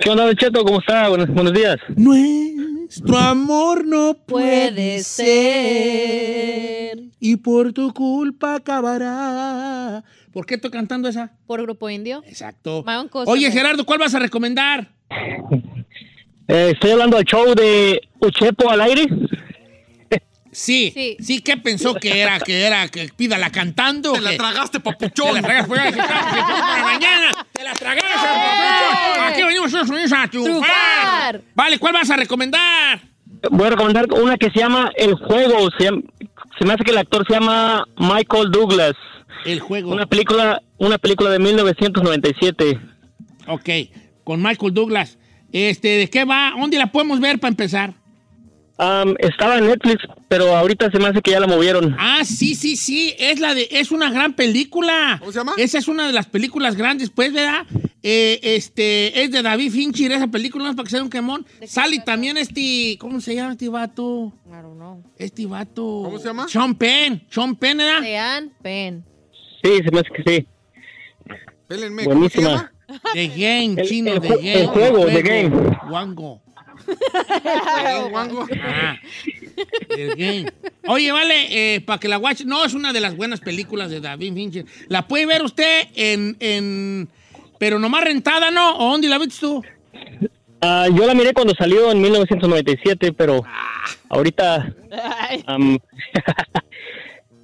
[0.00, 0.62] ¿Qué onda, Cheto?
[0.64, 1.08] ¿Cómo está?
[1.08, 1.76] Buenos, buenos días.
[2.90, 5.28] Nuestro amor no Puede ser.
[7.20, 10.02] y por tu culpa acabará.
[10.32, 11.30] ¿Por qué estoy cantando esa?
[11.46, 12.24] ¿Por Grupo Indio?
[12.26, 12.84] Exacto.
[13.26, 13.48] Oye.
[13.52, 14.90] Gerardo, ¿cuál vas a recomendar?
[16.48, 19.06] Eh, estoy hablando del show de Uchepo al aire.
[20.52, 21.16] Sí, Sí.
[21.20, 22.40] sí, ¿qué pensó que era?
[22.40, 24.12] ¿Que era que pídala cantando?
[24.14, 25.34] Te la tragaste, Te papuchón.
[25.34, 27.30] la tragaste, que para mañana.
[27.52, 29.24] Te la tragaste, papuchón.
[29.28, 30.28] Aquí venimos a triunfar.
[30.30, 31.40] Triunfar.
[31.54, 33.00] Vale, ¿cuál vas a recomendar?
[33.50, 35.70] Voy a recomendar una que se llama El Juego.
[35.78, 36.02] Se, llama-
[36.58, 38.94] se me hace que el actor se llama Michael Douglas.
[39.46, 39.92] El juego.
[39.92, 42.78] Una película, una película de 1997.
[43.46, 43.68] Ok,
[44.24, 45.16] con Michael Douglas.
[45.52, 46.52] Este, ¿de qué va?
[46.58, 47.94] ¿Dónde la podemos ver para empezar?
[48.82, 51.94] Am, estaba en Netflix, pero ahorita se me hace que ya la movieron.
[51.98, 55.16] Ah, sí, sí, sí, es la de, es una gran película.
[55.18, 55.52] ¿Cómo se llama?
[55.58, 57.66] Esa es una de las películas grandes, pues, ¿verdad?
[58.02, 61.44] Eh, este, es de David Fincher, esa película, no es para que sea un quemón.
[61.66, 64.32] Sale también este, ¿cómo se llama este vato?
[64.46, 65.02] I don't know.
[65.18, 66.00] Este vato.
[66.04, 66.48] ¿Cómo se llama?
[66.48, 68.00] Sean Penn, Sean Penn, ¿verdad?
[68.00, 69.04] Sean Pen.
[69.62, 70.46] Sí, se me hace que sí.
[71.68, 72.48] Pélenme, ¿cómo se Buenísima.
[72.48, 72.72] llama?
[73.12, 74.52] The Game, El- chino, el The Game.
[74.62, 75.50] el juego, The Game.
[75.90, 76.40] Wango.
[78.62, 78.96] Ah.
[80.86, 84.00] Oye, vale, eh, para que la watch, no, es una de las buenas películas de
[84.00, 84.64] David Fincher.
[84.88, 87.08] La puede ver usted en, en
[87.58, 88.76] pero nomás rentada, ¿no?
[88.78, 89.62] ¿O dónde la viste tú?
[90.62, 93.42] Ah, yo la miré cuando salió en 1997, pero
[94.08, 94.74] ahorita...
[95.46, 95.78] am,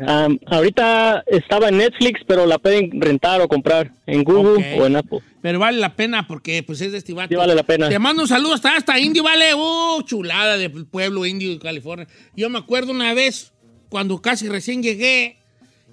[0.01, 4.97] am, ahorita estaba en Netflix, pero la pueden rentar o comprar en Google o en
[4.97, 5.21] Apple.
[5.43, 7.29] Pero vale la pena porque pues es de este vato.
[7.29, 7.89] Sí, vale la pena.
[7.89, 9.55] Te mando un saludo hasta, hasta Indio, vale.
[9.55, 12.09] Uh, chulada del pueblo indio de California.
[12.35, 13.53] Yo me acuerdo una vez,
[13.89, 15.39] cuando casi recién llegué,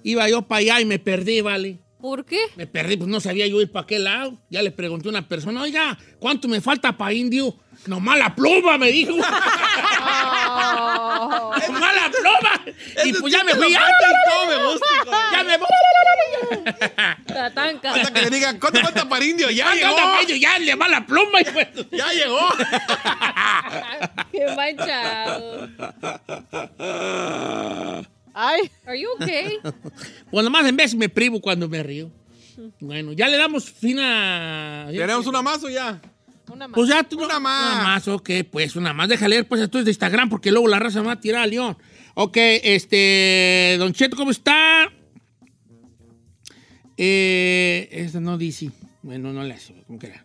[0.02, 1.78] iba yo para allá y me perdí, vale.
[2.00, 2.38] ¿Por qué?
[2.56, 4.36] Me perdí, pues no sabía yo ir para qué lado.
[4.50, 7.56] Ya le pregunté a una persona, oiga, ¿cuánto me falta para Indio?
[7.86, 9.14] Nomás la pluma, me dijo.
[11.28, 12.74] Nomás la pluma.
[13.04, 13.70] Y pues ya me fui.
[13.70, 14.86] me gusta,
[15.32, 15.68] Ya me voy.
[17.26, 17.92] Tatanca.
[17.94, 19.50] Hasta que le digan, ¿cuánto falta para indio?
[19.50, 20.40] ¡Ya ¿Cuánto llegó!
[20.40, 21.40] Ya le va la pluma.
[21.40, 22.48] hijo de- ¡Ya llegó!
[24.32, 25.68] Qué manchado.
[28.34, 28.70] Ay.
[28.86, 29.58] Are you okay?
[30.30, 32.10] Pues nomás en vez me privo cuando me río.
[32.80, 34.86] Bueno, ya le damos fin a...
[34.90, 36.00] ¿Tenemos una más o ya?
[36.52, 36.74] Una más.
[36.74, 37.72] Pues ya tú- Una más.
[37.74, 39.08] Una más, ok, pues una más.
[39.08, 41.42] Deja leer pues esto es de Instagram porque luego la raza me va a tirar
[41.42, 41.76] a León.
[42.14, 44.90] Ok, este, Don Cheto, ¿cómo está?
[46.96, 48.70] Eh, esta no dice.
[49.02, 50.24] Bueno, no le hace, como que era.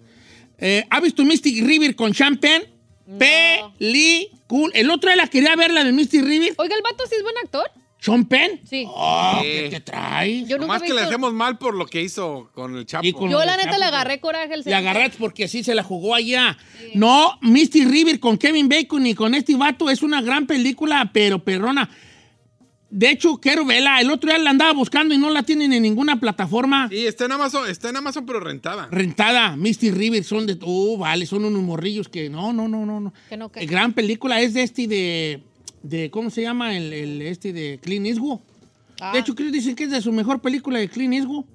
[0.58, 2.70] Eh, ¿Ha visto Mystic River con Champagne?
[3.18, 4.72] Película.
[4.76, 6.54] El otro la quería ver, la de Mystic River.
[6.58, 7.70] Oiga, el vato sí es buen actor.
[8.02, 8.62] ¿Sean Penn?
[8.64, 8.86] Sí.
[8.88, 9.48] Oh, Sí.
[9.48, 10.48] ¿qué te traes?
[10.48, 13.06] Yo nunca Más que le hacemos mal por lo que hizo con el Chapo.
[13.06, 14.80] Y con- Yo la neta Chapo, le agarré coraje al Le señor.
[14.80, 16.58] agarraste porque sí se la jugó allá.
[16.96, 21.44] No, Misty River con Kevin Bacon y con este vato es una gran película, pero
[21.44, 21.90] perrona.
[22.92, 24.00] De hecho, quiero verla.
[24.02, 27.26] El otro día la andaba buscando y no la tienen en ninguna plataforma Sí, está
[27.26, 28.88] en Amazon, está en Amazon pero rentada.
[28.90, 29.56] rentada.
[29.58, 30.58] Misty River son de...
[30.64, 32.30] Oh, vale, son unos morrillos que...
[32.30, 33.00] No, no, no, no.
[33.00, 33.14] no.
[33.30, 35.44] Que no, que- Eh, Gran película es de este de...
[35.84, 36.76] de ¿Cómo se llama?
[36.76, 38.40] El, el este de Clint Eastwood.
[39.00, 41.46] Ah, De hecho, creo dicen que es de su mejor película de Clint Eastwood.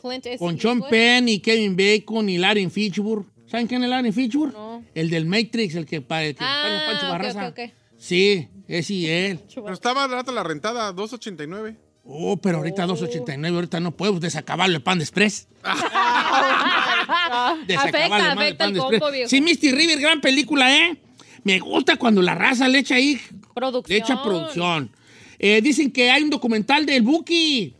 [0.00, 3.26] Clint es- Con Sean Penn y Kevin Bacon y Larry Fitchburg.
[3.46, 4.52] ¿Saben quién es Larry Fitchburg?
[4.52, 4.82] No.
[4.94, 7.48] El del Matrix, el que para el que Ah, para Pancho Barraza.
[7.48, 7.70] ok, ok.
[7.98, 9.40] Sí, es y él.
[9.54, 11.76] Pero estaba rata la rentada, 2.89.
[12.04, 15.48] Oh, pero ahorita 2.89, ahorita no puedo desacabarlo el Pan Express.
[17.66, 19.12] Desacabarle Afecta, el afecta el Pan combo, Express.
[19.12, 19.28] viejo.
[19.28, 20.96] Sí, Misty River, gran película, ¿eh?
[21.44, 23.18] Me gusta cuando la raza le echa ahí,
[23.54, 23.96] Producción.
[23.96, 24.90] le echa producción.
[25.38, 27.74] Eh, dicen que hay un documental del Buki.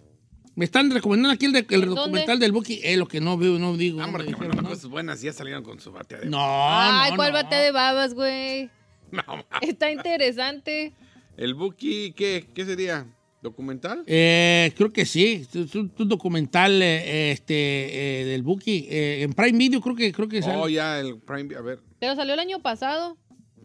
[0.56, 2.80] Me están recomendando aquí el, de- el documental del Buki.
[2.82, 4.02] Es lo que no veo, no digo.
[4.02, 4.68] Hombre, no dijeron, ¿no?
[4.68, 6.30] cosas buenas ya salieron con su bateadero.
[6.30, 7.38] No, Ay, no, ¿cuál no.
[7.42, 8.70] bate de babas, güey?
[9.12, 9.22] No.
[9.60, 10.92] Está interesante.
[11.36, 13.06] ¿El Buki qué, qué sería?
[13.42, 14.04] ¿Documental?
[14.06, 15.46] Eh, creo que sí.
[15.52, 18.86] Es un, un documental eh, este, eh, del Buki.
[18.88, 20.58] eh, en Prime Video creo que, creo que sale.
[20.58, 21.54] Oh, ya, el Prime.
[21.56, 21.80] A ver.
[21.98, 23.16] Pero salió el año pasado.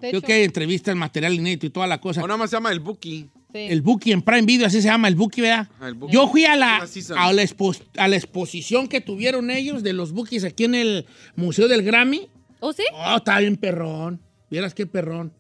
[0.02, 0.28] De Creo hecho.
[0.28, 2.22] que hay entrevistas, material inédito y toda la cosa.
[2.24, 3.30] O nada más se llama el Buki.
[3.54, 3.60] Sí.
[3.70, 5.70] El Buki en Prime Video, así se llama el Buki, ¿verdad?
[5.80, 6.14] Ah, el Buki.
[6.14, 6.78] Yo fui a la,
[7.18, 11.06] a, la expo- a la exposición que tuvieron ellos de los Bukis aquí en el
[11.38, 12.28] Museo del Grammy.
[12.60, 12.84] ¿Oh, sí?
[12.93, 14.20] Oh, estaba bien perrón.
[14.50, 15.32] Vieras qué perrón.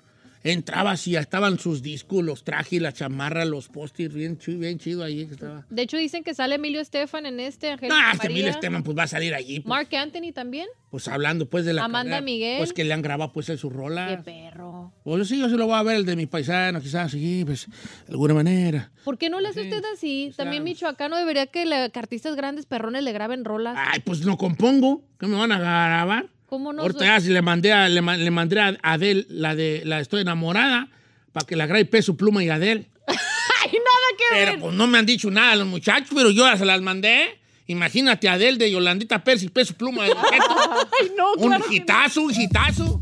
[0.45, 4.77] Entrabas y ya estaban sus discos, los trajes, la chamarra, los postis, bien chido, bien
[4.77, 5.65] chido ahí que estaba.
[5.71, 8.95] De hecho, dicen que sale Emilio Estefan en este, Ángel No, este Emilio Esteban pues
[8.95, 9.61] va a salir allí.
[9.61, 10.67] Pues, Mark Anthony también.
[10.91, 12.57] pues, hablando pues de la Amanda carrera, Miguel.
[12.59, 14.07] Pues que le han grabado pues en su rola.
[14.07, 14.93] Qué perro.
[15.03, 17.65] Pues sí, yo sí lo voy a ver, el de mi paisano, quizás, sí, pues,
[18.05, 18.91] de alguna manera.
[19.03, 20.31] ¿Por qué no le hace usted así?
[20.37, 23.75] También Michoacano debería que, le- que artistas grandes perrones le graben rolas.
[23.79, 25.03] Ay, pues no compongo.
[25.19, 26.27] ¿Qué me van a grabar?
[26.47, 26.81] ¿Cómo no?
[26.83, 30.87] Ahorita le mandé a, le, ma- le mandé a Adel la de la Estoy enamorada
[31.31, 32.87] para que la grabe peso pluma y Adel.
[33.07, 34.59] ¡Ay, nada que Pero ver!
[34.61, 37.39] pues no me han dicho nada los muchachos, pero yo ya se las mandé.
[37.67, 40.03] Imagínate a Adel de Yolandita Percy, peso pluma.
[40.03, 40.11] de
[41.01, 41.33] ¡Ay, no!
[41.33, 41.73] un claro no.
[41.73, 43.01] hitazo, un hitazo.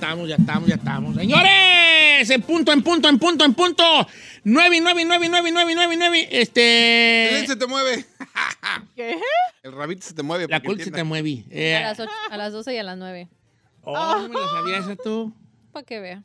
[0.00, 1.14] Estamos, ya estamos, ya estamos.
[1.14, 3.84] Señores, en punto, en punto, en punto, en punto.
[4.44, 6.28] 9 y 9 y 9 y 9 y 9 y 9 y 9.
[6.30, 7.38] Este.
[7.40, 8.06] El se te mueve.
[8.96, 9.18] ¿Qué?
[9.62, 10.46] El rabito se te mueve.
[10.48, 11.44] La col se te mueve.
[11.50, 13.28] A Eh, las, ocho- a las 12 y a las 9.
[13.82, 15.34] oh, no me la sabías tú.
[15.72, 16.22] Para que vea.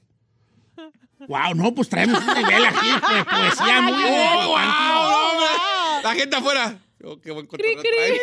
[1.27, 4.03] Wow, no, pues traemos un nivel aquí de poesía muy.
[4.05, 4.57] ¡Oh, wow!
[4.57, 6.03] hombre!
[6.03, 6.77] La gente afuera.
[7.07, 8.19] Oh, qué buen cotorreo trae.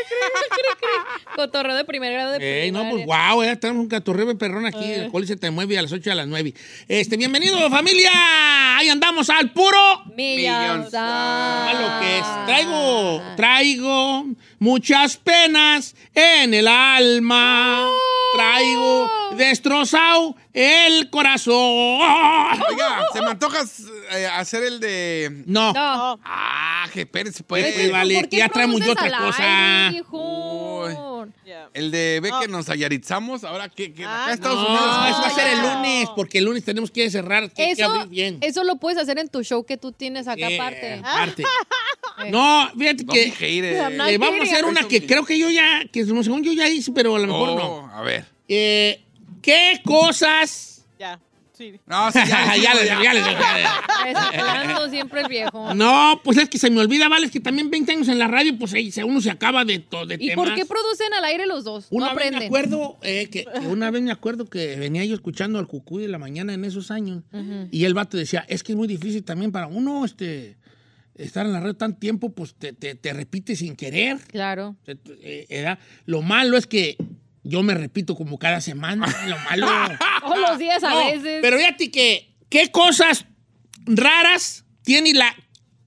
[1.37, 3.33] Cotorreo de primer grado de Ey, no, pues primaria.
[3.33, 4.85] wow, ya tenemos un catorreo perrón aquí.
[4.85, 6.53] El col se te mueve a las 8 y a las 9.
[6.89, 8.11] Este, bienvenido, familia.
[8.77, 9.79] Ahí andamos al puro.
[10.17, 12.25] Millón lo que es.
[12.47, 14.25] Traigo, traigo
[14.59, 17.89] muchas penas en el alma.
[18.35, 21.55] Traigo destrozado el corazón.
[22.71, 23.61] Oiga, ¿se me antoja
[24.13, 25.43] eh, hacer el de.
[25.47, 25.73] No.
[25.73, 26.21] No.
[26.25, 27.91] Ah, que espérense, Pues, pues.
[27.93, 29.89] vale, ¿Por qué ya traemos yo otra cosa.
[29.89, 30.03] aire?
[31.45, 31.69] Yeah.
[31.75, 33.45] El de ve que nos ayaritzamos.
[33.45, 35.09] Ahora que, que acá Ah, en Estados No, Unidos.
[35.11, 35.75] eso va a ser el no.
[35.75, 38.39] lunes, porque el lunes tenemos que cerrar, que, que Eso, abrir bien.
[38.41, 40.95] eso lo puedes hacer en tu show que tú tienes acá Eh, aparte.
[41.05, 41.45] aparte.
[42.31, 44.19] No, fíjate No que dije ir, eh.
[44.19, 47.17] Vamos a hacer una que creo que yo ya, que según yo ya hice, pero
[47.17, 47.65] a lo mejor no.
[47.67, 48.27] Oh, A ver.
[48.49, 49.03] Eh,
[49.43, 50.85] ¿Qué cosas?
[50.99, 51.21] Ya.
[51.53, 51.79] Sí.
[51.87, 55.75] No, sí, ya, ya, le les, ya les- ya siempre el viejo.
[55.75, 58.27] No, pues es que se me olvida, vale, es que también 20 años en la
[58.29, 60.47] radio, pues ahí uno se acaba de, to- de ¿Y temas.
[60.47, 61.87] por qué producen al aire los dos?
[61.91, 65.15] Una no vez me acuerdo, eh, que, que una vez me acuerdo que venía yo
[65.15, 67.23] escuchando al Cucuy de la mañana en esos años
[67.71, 70.57] y el vato decía, es que es muy difícil también para uno este,
[71.15, 74.19] estar en la red tanto tiempo, pues te, te, te repite sin querer.
[74.29, 74.77] Claro.
[74.87, 76.97] Eh, era- Lo malo es que
[77.45, 79.07] yo me repito como cada semana.
[79.27, 79.67] Lo malo.
[80.21, 81.39] Todos los días a No, veces.
[81.43, 83.25] Pero fíjate que, ¿qué cosas
[83.87, 85.35] raras tiene la.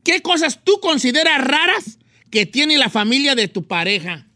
[0.04, 1.98] ¿Qué cosas tú consideras raras
[2.30, 4.28] que tiene la familia de tu pareja?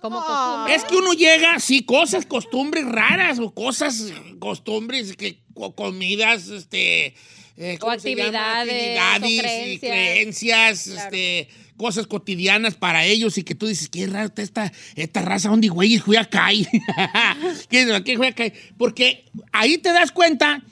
[0.00, 0.74] Como costumbre.
[0.74, 7.14] Es que uno llega, sí, cosas, costumbres raras o cosas, costumbres, que, co- comidas, este.
[7.58, 8.60] eh, ¿cómo se llama?
[8.62, 9.90] actividades, Actividades o y creencias.
[9.92, 11.00] creencias, Claro.
[11.04, 11.48] este,
[11.80, 15.68] cosas cotidianas para ellos y que tú dices, qué raro está esta, esta raza, ¿dónde
[15.68, 16.48] güey juega acá?
[17.70, 18.44] ¿Qué, juega acá?
[18.76, 20.62] Porque ahí te das cuenta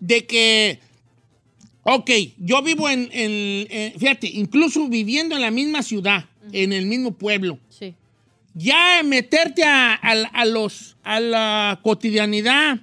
[0.00, 0.80] de que,
[1.84, 6.86] ok, yo vivo en, en- en- fíjate, incluso viviendo en la misma ciudad, en el
[6.86, 7.94] mismo pueblo, Sí.
[8.54, 12.80] ya meterte a, a- a los, a la cotidianidad,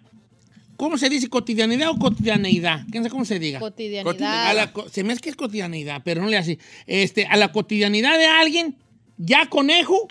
[0.77, 2.85] ¿cómo se dice cotidianidad o cotidianeidad?
[2.91, 3.59] ¿Quién sabe cómo se diga?
[3.59, 4.47] Cotidianidad.
[4.47, 6.59] A la co- se me hace que es cotidianidad, pero no le hace.
[6.87, 8.75] Este, a la cotidianidad de alguien,
[9.17, 10.07] ya conejo,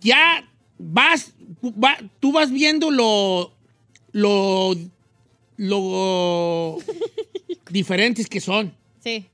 [0.00, 0.48] ya
[0.78, 1.32] vas,
[1.64, 3.52] va- tú vas viendo lo,
[4.12, 4.74] lo,
[5.56, 6.78] lo
[7.70, 8.74] diferentes que son.
[9.02, 9.26] Sí.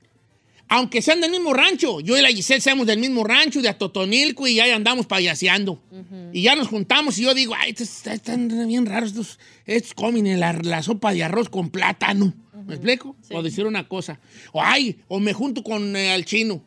[0.67, 1.99] Aunque sean del mismo rancho.
[1.99, 5.79] Yo y la Giselle seamos del mismo rancho, de Atotonilco, y ahí andamos payaseando.
[6.33, 10.39] Y ya nos juntamos y yo digo, ay, estos están bien raros estos, estos comen
[10.39, 12.33] la, la sopa de arroz con plátano.
[12.65, 13.15] ¿Me explico?
[13.31, 14.19] O decir una cosa.
[14.51, 16.63] O ay, o me junto con eh, el chino.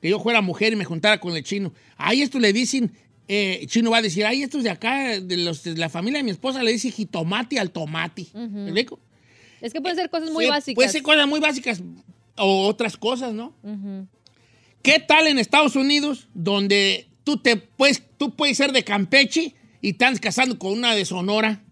[0.00, 1.72] Que yo fuera mujer y me juntara con el chino.
[1.96, 2.92] Ay, esto le dicen,
[3.28, 6.24] eh, chino va a decir, ay, estos de acá, de, los, de la familia de
[6.24, 8.26] mi esposa, le dicen jitomate al tomate.
[8.34, 9.00] ¿Me explico?
[9.60, 10.74] Es que pueden ser cosas muy Sí, básicas.
[10.74, 11.80] Puede ser cosas muy básicas
[12.36, 13.54] o otras cosas, ¿no?
[14.82, 19.90] ¿Qué tal en Estados Unidos, donde tú, te puedes, tú puedes ser de Campeche y
[19.90, 21.62] estás casando con una de Sonora?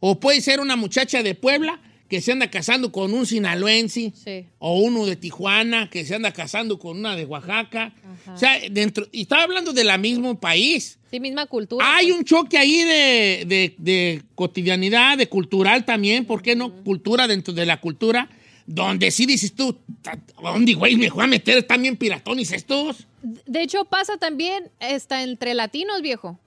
[0.00, 4.12] O puede ser una muchacha de Puebla que se anda casando con un sinaloense.
[4.14, 4.46] Sí.
[4.58, 7.94] O uno de Tijuana que se anda casando con una de Oaxaca.
[8.32, 10.98] O sea, dentro, y estaba hablando del mismo país.
[11.10, 11.96] Sí, misma cultura.
[11.96, 12.18] Hay pues.
[12.18, 16.72] un choque ahí de, de- de cotidianidad, de cultural también, ¿por qué no?
[16.84, 18.28] Cultura dentro de la cultura,
[18.66, 23.06] donde sí dices tú, "Ta- ¿dónde, güey, me voy a meter también piratones estos?
[23.46, 26.38] De hecho, pasa también está entre latinos, viejo.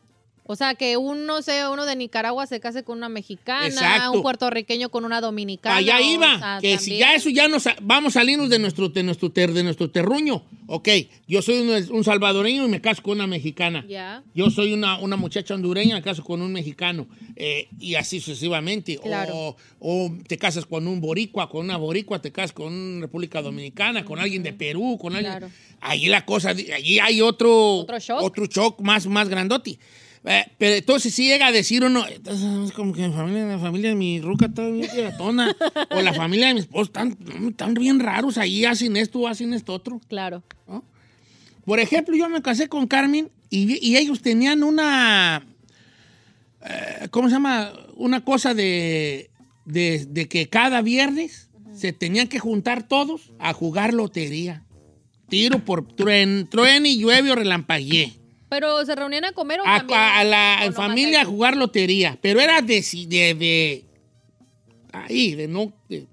[0.48, 4.14] O sea, que uno sea uno de Nicaragua se case con una mexicana, Exacto.
[4.14, 5.76] un puertorriqueño con una dominicana.
[5.78, 7.00] Allá o iba, sea, que si también.
[7.00, 10.44] ya eso ya nos vamos a salirnos de nuestro, de nuestro, ter- de nuestro terruño.
[10.68, 10.90] Ok,
[11.28, 13.86] yo soy un, un salvadoreño y me caso con una mexicana.
[13.88, 14.24] Ya.
[14.34, 17.08] Yo soy una, una muchacha hondureña, me caso con un mexicano.
[17.36, 18.98] eh, y así sucesivamente.
[18.98, 19.34] Claro.
[19.36, 23.42] O, o te casas con un boricua, con una boricua, te casas con una República
[23.42, 25.34] Dominicana, con alguien de Perú, con alguien...
[25.38, 25.52] Claro.
[25.80, 27.76] Allí la cosa, allí hay otro...
[27.78, 28.22] Otro shock.
[28.22, 29.78] Otro shock más, más grandote.
[30.26, 33.60] Eh, pero entonces si llega a decir uno, entonces, es como que la familia, la
[33.60, 35.56] familia de mi ruca está bien piratona,
[35.92, 39.74] o la familia de mi esposo están, están bien raros, ahí hacen esto, hacen esto
[39.74, 40.02] otro.
[40.08, 40.44] Claro.
[41.66, 45.46] Por ejemplo, yo me casé con Carmen y, y ellos tenían una,
[46.64, 47.74] eh, ¿cómo se llama?
[47.96, 49.30] Una cosa de,
[49.66, 54.64] de, de que cada viernes se tenían que juntar todos a jugar lotería.
[55.30, 58.17] Tiro por tren, truene y llueve o relampaguee.
[58.50, 60.00] Pero se reunían a comer o A, también?
[60.00, 62.18] a la ¿O nomás familia a jugar lotería.
[62.22, 63.86] Pero era de, de, de-
[64.94, 66.06] ahí, de no, de,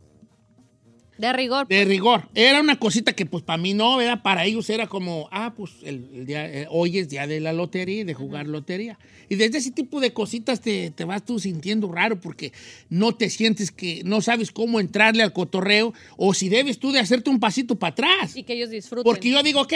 [1.16, 1.68] De rigor.
[1.68, 2.28] de rigor.
[2.35, 4.20] Era una cosita que pues para mí no, ¿verdad?
[4.22, 7.53] Para ellos era como, ah, pues el, el día, eh, hoy es día de la
[7.53, 8.99] lotería y de jugar lotería.
[9.28, 12.53] Y desde ese tipo de cositas te, te vas tú sintiendo raro porque
[12.91, 16.99] no te sientes que, no sabes cómo entrarle al cotorreo o si debes tú de
[16.99, 18.37] hacerte un pasito para atrás.
[18.37, 19.05] Y que ellos disfruten.
[19.05, 19.72] Porque yo digo, ok,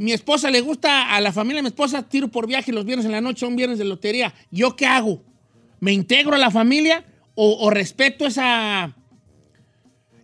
[0.00, 3.04] mi esposa le gusta, a la familia de mi esposa tiro por viaje los viernes
[3.04, 4.32] en la noche, son viernes de lotería.
[4.50, 5.22] ¿Yo qué hago?
[5.78, 8.96] ¿Me integro a la familia o, o respeto esa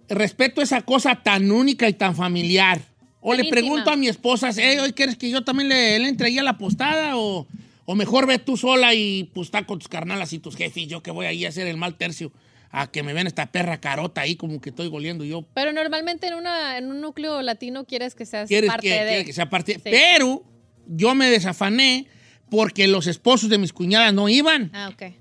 [0.09, 2.81] respeto esa cosa tan única y tan familiar?
[3.21, 3.93] O le pregunto íntima.
[3.93, 6.57] a mi esposa, "Ey, ¿hoy quieres que yo también le, le entre ahí a la
[6.57, 7.19] postada?
[7.19, 7.47] O,
[7.85, 11.03] o mejor ve tú sola y pues está con tus carnalas y tus jefes, yo
[11.03, 12.33] que voy ahí a hacer el mal tercio,
[12.71, 16.27] a que me ven esta perra carota ahí como que estoy goliendo yo Pero normalmente
[16.27, 19.07] en, una, en un núcleo latino quieres que seas quieres parte que, de...
[19.09, 19.75] quieres que sea parte.
[19.75, 19.81] Sí.
[19.85, 20.43] Pero
[20.87, 22.07] yo me desafané
[22.51, 24.71] porque los esposos de mis cuñadas no iban.
[24.75, 25.13] Ah, ok.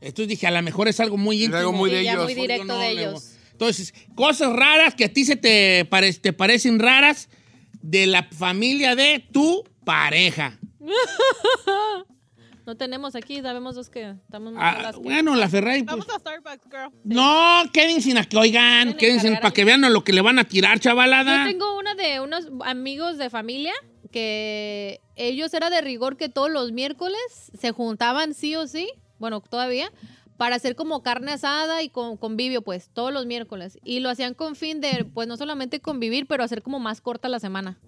[0.00, 1.56] Entonces dije, a lo mejor es algo muy íntimo.
[1.58, 2.24] algo muy de ellos.
[2.24, 3.34] muy directo no de ellos.
[3.50, 7.28] Entonces, cosas raras que a ti se te, pare- te parecen raras
[7.82, 10.56] de la familia de tu pareja.
[12.68, 15.96] No tenemos aquí, sabemos dos que estamos más Ah, bueno, la Ferrari, pues.
[15.96, 16.92] Vamos a Starbucks, girl.
[17.02, 20.44] No, quédense a que oigan, quédense para que vean a lo que le van a
[20.44, 21.46] tirar, chavalada.
[21.46, 23.72] Yo tengo una de unos amigos de familia
[24.12, 27.18] que ellos era de rigor que todos los miércoles
[27.58, 29.90] se juntaban sí o sí, bueno, todavía,
[30.36, 33.78] para hacer como carne asada y con convivio, pues, todos los miércoles.
[33.82, 37.30] Y lo hacían con fin de, pues, no solamente convivir, pero hacer como más corta
[37.30, 37.78] la semana.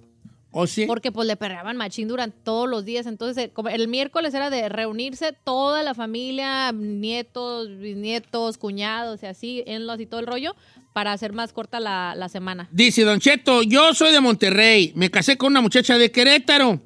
[0.53, 0.87] ¿O sí?
[0.87, 3.07] Porque pues le perreaban machín durante todos los días.
[3.07, 9.87] Entonces, el miércoles era de reunirse toda la familia, nietos, bisnietos, cuñados y así, en
[9.87, 10.57] los y todo el rollo,
[10.93, 12.69] para hacer más corta la, la semana.
[12.73, 16.81] Dice Don Cheto, yo soy de Monterrey, me casé con una muchacha de Querétaro.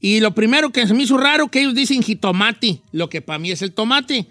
[0.00, 3.38] Y lo primero que se me hizo raro que ellos dicen jitomate, lo que para
[3.38, 4.26] mí es el tomate.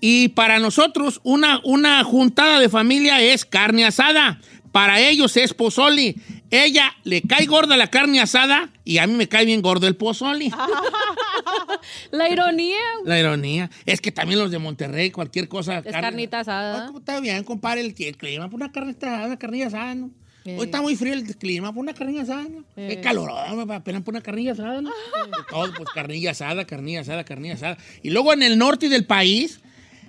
[0.00, 4.40] Y para nosotros una, una juntada de familia es carne asada.
[4.72, 6.16] Para ellos es pozole.
[6.50, 9.96] Ella le cae gorda la carne asada y a mí me cae bien gordo el
[9.96, 10.50] pozole.
[12.10, 13.70] La ironía La ironía.
[13.86, 15.78] Es que también los de Monterrey, cualquier cosa.
[15.78, 16.90] es carne- carnita asada.
[16.96, 20.10] Está bien, compadre, el, el clima, por una carne asada, una carnilla asada, ¿no?
[20.44, 22.64] Hoy está muy frío el clima, por una carnilla asada, ¿no?
[22.74, 24.90] Es calorón, apenas por una carnilla asada, ¿no?
[25.50, 27.76] Todo, pues carnilla asada, carnilla asada, carnilla asada.
[28.02, 29.60] Y luego en el norte del país,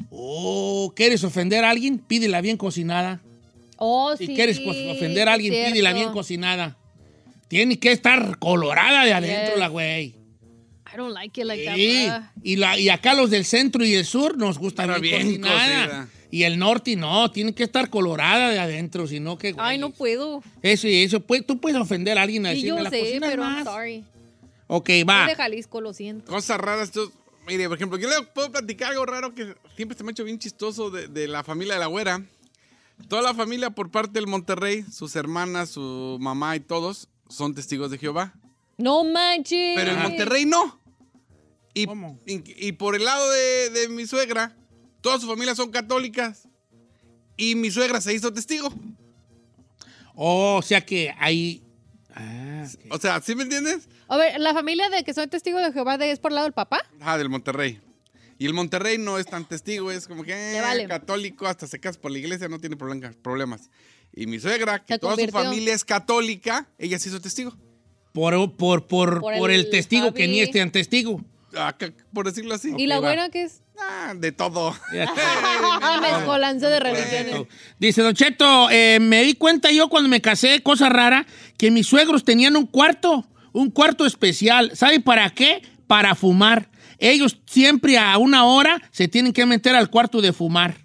[0.10, 1.98] oh, ¿quieres ofender a alguien?
[2.00, 3.20] Pídela bien cocinada.
[3.80, 4.36] Oh, Si sí.
[4.36, 5.72] quieres co- ofender a alguien, cierto.
[5.72, 6.78] pídela bien cocinada.
[7.48, 9.60] Tiene que estar colorada de adentro Yes.
[9.60, 10.16] la güey.
[10.92, 11.76] I don't like it like that.
[11.76, 12.08] Sí,
[12.44, 15.42] y, la, y acá los del centro y el sur nos gusta Está bien, bien
[15.42, 16.10] cocinada.
[16.32, 19.56] Y el norte no, tiene que estar colorada de adentro, sino que...
[19.58, 20.44] Ay, no puedo.
[20.62, 23.00] Eso y eso, pues, tú puedes ofender a alguien a Y decirme, yo la sé,
[23.00, 23.64] cocinas pero I'm más.
[23.66, 24.04] sorry.
[24.68, 25.26] Ok, Soy va.
[25.28, 26.32] de Jalisco, lo siento.
[26.32, 26.92] Cosas raras.
[26.92, 27.12] Tú,
[27.48, 30.24] mire, por ejemplo, yo le puedo platicar algo raro que siempre se me ha hecho
[30.24, 32.22] bien chistoso de, de la familia de la güera.
[33.08, 37.90] Toda la familia por parte del Monterrey, sus hermanas, su mamá y todos son testigos
[37.92, 38.34] de Jehová.
[38.78, 39.76] No manches.
[39.76, 40.80] Pero en Monterrey no.
[41.74, 41.84] Y,
[42.26, 44.56] y, y por el lado de, de mi suegra,
[45.02, 46.48] toda su familia son católicas.
[47.38, 48.70] Y mi suegra se hizo testigo.
[50.14, 51.64] Oh, o sea que ahí...
[52.14, 53.88] Ah, O sea, ¿sí me entiendes?
[54.10, 56.54] A ver, la familia de que soy testigo de Jehová de, es por lado del
[56.54, 56.80] papá.
[57.00, 57.80] Ah, del Monterrey.
[58.40, 60.88] Y el Monterrey no es tan testigo, es como que eh, vale.
[60.88, 63.16] católico, hasta se casa por la iglesia, no tiene problemas.
[63.18, 63.70] problemas.
[64.14, 67.54] Y mi suegra, que toda su familia es católica, ella se hizo testigo.
[68.14, 71.22] por, por, por, Por por el, el testigo que ni es tan testigo.
[71.54, 71.76] Ah,
[72.14, 72.74] por decirlo así.
[72.78, 73.08] ¿Y la va.
[73.08, 73.62] buena qué es?
[73.78, 74.74] Ah, de todo.
[76.02, 77.48] Mezcolanza de religiones.
[77.78, 81.26] Dice Don Cheto, eh, me di cuenta yo cuando me casé, cosa rara,
[81.58, 84.72] que mis suegros tenían un cuarto, un cuarto especial.
[84.76, 85.62] ¿Sabe para qué?
[85.88, 86.70] Para fumar.
[87.00, 90.78] Ellos siempre a una hora se tienen que meter al cuarto de fumar.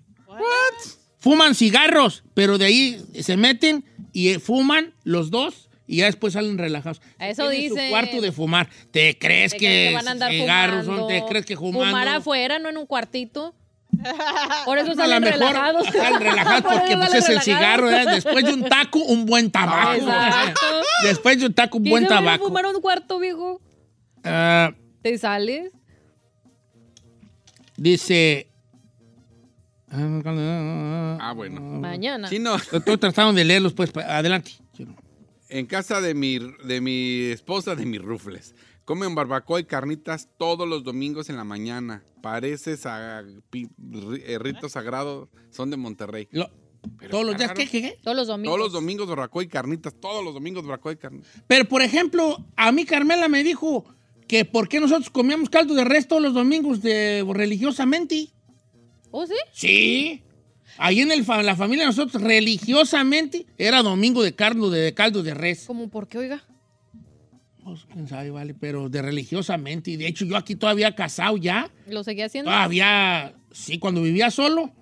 [1.19, 6.35] Fuman cigarros, pero de ahí se meten y eh, fuman los dos y ya después
[6.35, 7.01] salen relajados.
[7.19, 8.69] Eso Tienen su cuarto de fumar.
[8.91, 11.09] ¿Te crees ¿Te que, que van a andar cigarros son?
[11.09, 11.87] ¿Te crees que fumando?
[11.87, 13.55] Fumar afuera, no en un cuartito.
[14.65, 15.87] Por eso salen mejor relajados.
[15.87, 17.91] salen relajados porque pues, es el cigarro.
[17.91, 18.05] ¿eh?
[18.07, 19.95] Después de un taco, un buen tabaco.
[19.95, 20.61] Exacto.
[21.05, 22.47] Después de un taco, un ¿Quién buen tabaco.
[22.47, 23.61] fumar un cuarto, viejo?
[24.25, 25.71] Ah, ¿Te sales?
[27.77, 28.49] Dice.
[29.91, 31.61] Ah, bueno.
[31.61, 32.29] Mañana.
[32.29, 33.95] Chino, Estoy tratando de leerlos, pues.
[33.97, 34.53] Adelante.
[35.49, 38.55] en casa de mi, de mi esposa, de mis rufles,
[38.85, 42.03] comen barbacoa y carnitas todos los domingos en la mañana.
[42.23, 43.69] Parece sa- pi-
[44.27, 46.29] eh, rito sagrado, son de Monterrey.
[46.33, 46.51] Lo-
[47.11, 47.59] ¿Todos los días raro.
[47.61, 47.99] qué, qué, qué?
[48.03, 48.57] Todos los domingos.
[48.57, 51.31] Todos los domingos barbacoa y carnitas, todos los domingos barbacoa y carnitas.
[51.47, 53.85] Pero, por ejemplo, a mí Carmela me dijo
[54.27, 58.29] que por qué nosotros comíamos caldo de res todos los domingos de, religiosamente.
[59.11, 59.35] ¿Oh, sí?
[59.53, 60.23] Sí.
[60.79, 65.35] Ahí en el la familia de nosotros, religiosamente, era domingo de caldo de, caldo de
[65.35, 65.65] res.
[65.67, 66.43] ¿Cómo por qué, oiga?
[67.63, 69.93] Pues, quién sabe, vale, pero de religiosamente.
[69.93, 71.71] Y de hecho, yo aquí todavía casado ya.
[71.87, 72.51] ¿Lo seguía haciendo?
[72.51, 74.73] Todavía, sí, cuando vivía solo.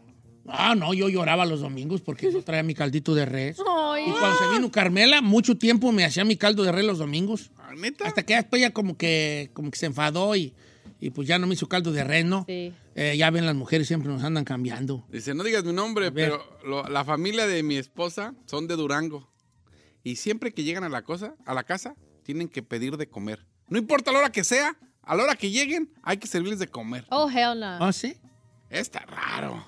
[0.48, 3.58] Ah, no, yo lloraba los domingos porque no traía mi caldito de res.
[3.68, 4.04] Ay.
[4.08, 7.50] Y cuando se vino Carmela, mucho tiempo me hacía mi caldo de res los domingos.
[7.58, 8.06] Ah, ¿Neta?
[8.06, 10.52] Hasta que después ya como que, como que se enfadó y,
[11.00, 12.44] y pues ya no me hizo caldo de res, ¿no?
[12.48, 12.72] Sí.
[12.94, 15.06] Eh, ya ven, las mujeres siempre nos andan cambiando.
[15.10, 19.30] Dice, no digas mi nombre, pero lo- la familia de mi esposa son de Durango.
[20.04, 23.46] Y siempre que llegan a la cosa, a la casa, tienen que pedir de comer.
[23.68, 26.66] No importa la hora que sea, a la hora que lleguen, hay que servirles de
[26.66, 27.06] comer.
[27.10, 27.78] Oh, hell no.
[27.84, 28.16] ¿Ah, sí?
[28.68, 29.64] Está raro.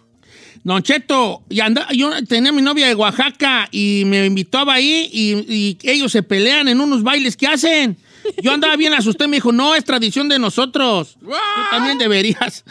[0.63, 5.09] Don Cheto, y anda, yo tenía a mi novia de Oaxaca y me invitaba ahí
[5.13, 7.97] y, y ellos se pelean en unos bailes que hacen.
[8.43, 11.17] Yo andaba bien asustado y me dijo, no, es tradición de nosotros.
[11.21, 11.31] Tú
[11.71, 12.65] también deberías.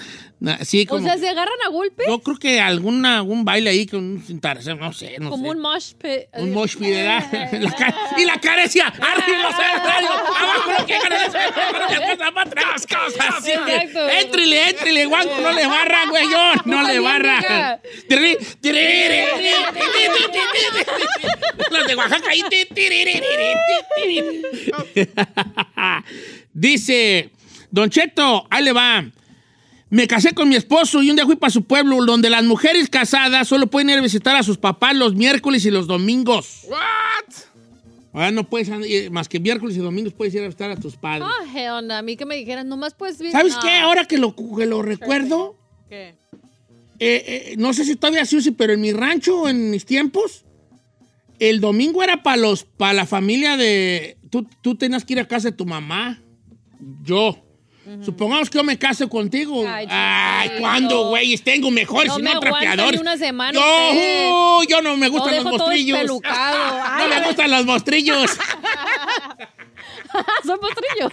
[0.65, 2.03] Sí, O como, sea, ¿se agarran a golpe?
[2.05, 4.41] yo creo que alguna, algún baile ahí con un
[4.79, 5.51] no sé, no Como sé.
[5.51, 6.21] un mosh pit.
[6.33, 7.23] Un mosh pit, ¿verdad?
[7.61, 10.95] La ca- y la carecia, arriba, abajo, lo que
[12.17, 12.85] para atrás,
[13.19, 14.09] Así que, Exacto.
[14.09, 17.79] Éntrele, éntrele, guanco, no le barra, güey, yo, no le barra.
[21.71, 22.41] Los de Oaxaca ahí.
[26.53, 27.29] Dice,
[27.71, 29.05] Don Cheto, ahí le va.
[29.93, 32.89] Me casé con mi esposo y un día fui para su pueblo donde las mujeres
[32.89, 36.61] casadas solo pueden ir a visitar a sus papás los miércoles y los domingos.
[36.67, 37.35] ¿What?
[38.11, 40.95] Ah, no puedes ir, más que miércoles y domingos puedes ir a visitar a tus
[40.95, 41.27] padres.
[41.29, 41.93] Ah, hell no.
[41.93, 43.19] A mí que me dijeran, nomás pues...
[43.31, 43.69] ¿Sabes qué?
[43.81, 45.55] Ahora que lo, que lo recuerdo,
[45.87, 46.15] ¿Qué?
[46.97, 50.43] eh, eh, no sé si todavía sí, pero en mi rancho, en mis tiempos,
[51.37, 54.17] el domingo era para los, para la familia de.
[54.31, 56.19] Tú, tú tenías que ir a casa de tu mamá.
[57.03, 57.42] Yo.
[58.03, 59.65] Supongamos que yo me case contigo.
[59.67, 59.87] Ay.
[60.59, 61.43] ¿cuándo, güeyes?
[61.43, 62.99] Tengo mejores No y no trapeadores.
[62.99, 63.61] ni una semana Yo,
[64.59, 65.99] uh, no me Lo gustan los mostrillos.
[66.23, 68.31] no me gustan los mostrillos.
[70.45, 71.11] Son postrillos.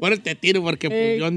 [0.00, 1.28] Ahora te tiro porque pues, yo.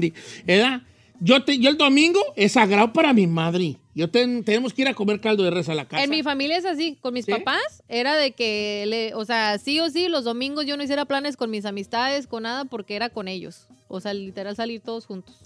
[1.20, 3.76] Yo, te- yo el domingo es sagrado para mi madre.
[3.94, 6.02] Yo ten- tenemos que ir a comer caldo de res a la casa.
[6.02, 7.30] En mi familia es así, con mis ¿Sí?
[7.30, 11.04] papás era de que, le, o sea, sí o sí, los domingos yo no hiciera
[11.04, 13.68] planes con mis amistades, con nada, porque era con ellos.
[13.96, 15.36] O sea, literal salir todos juntos.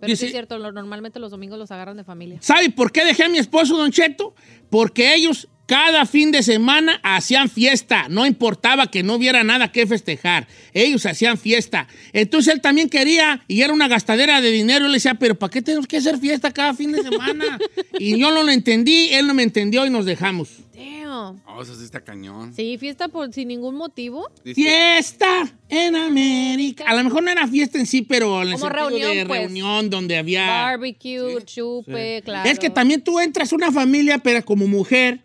[0.00, 2.38] Pero Dice- sí es cierto, lo- normalmente los domingos los agarran de familia.
[2.42, 4.34] ¿Sabe por qué dejé a mi esposo, Don Cheto?
[4.68, 8.06] Porque ellos cada fin de semana hacían fiesta.
[8.08, 10.46] No importaba que no hubiera nada que festejar.
[10.72, 11.88] Ellos hacían fiesta.
[12.12, 14.84] Entonces él también quería y era una gastadera de dinero.
[14.84, 17.58] Yo le decía, pero ¿para qué tenemos que hacer fiesta cada fin de semana?
[17.98, 20.50] y yo no lo entendí, él no me entendió y nos dejamos.
[20.74, 21.40] Damn.
[21.46, 22.52] Oh, eso sí está cañón.
[22.54, 24.30] Sí, fiesta por sin ningún motivo.
[24.44, 26.84] Fiesta en América.
[26.86, 29.26] A lo mejor no era fiesta en sí, pero en el Como sentido reunión, de
[29.26, 29.40] pues.
[29.40, 30.46] reunión donde había...
[30.46, 32.48] Barbecue, chupe, claro.
[32.48, 35.20] Es que también tú entras a una familia, pero como mujer,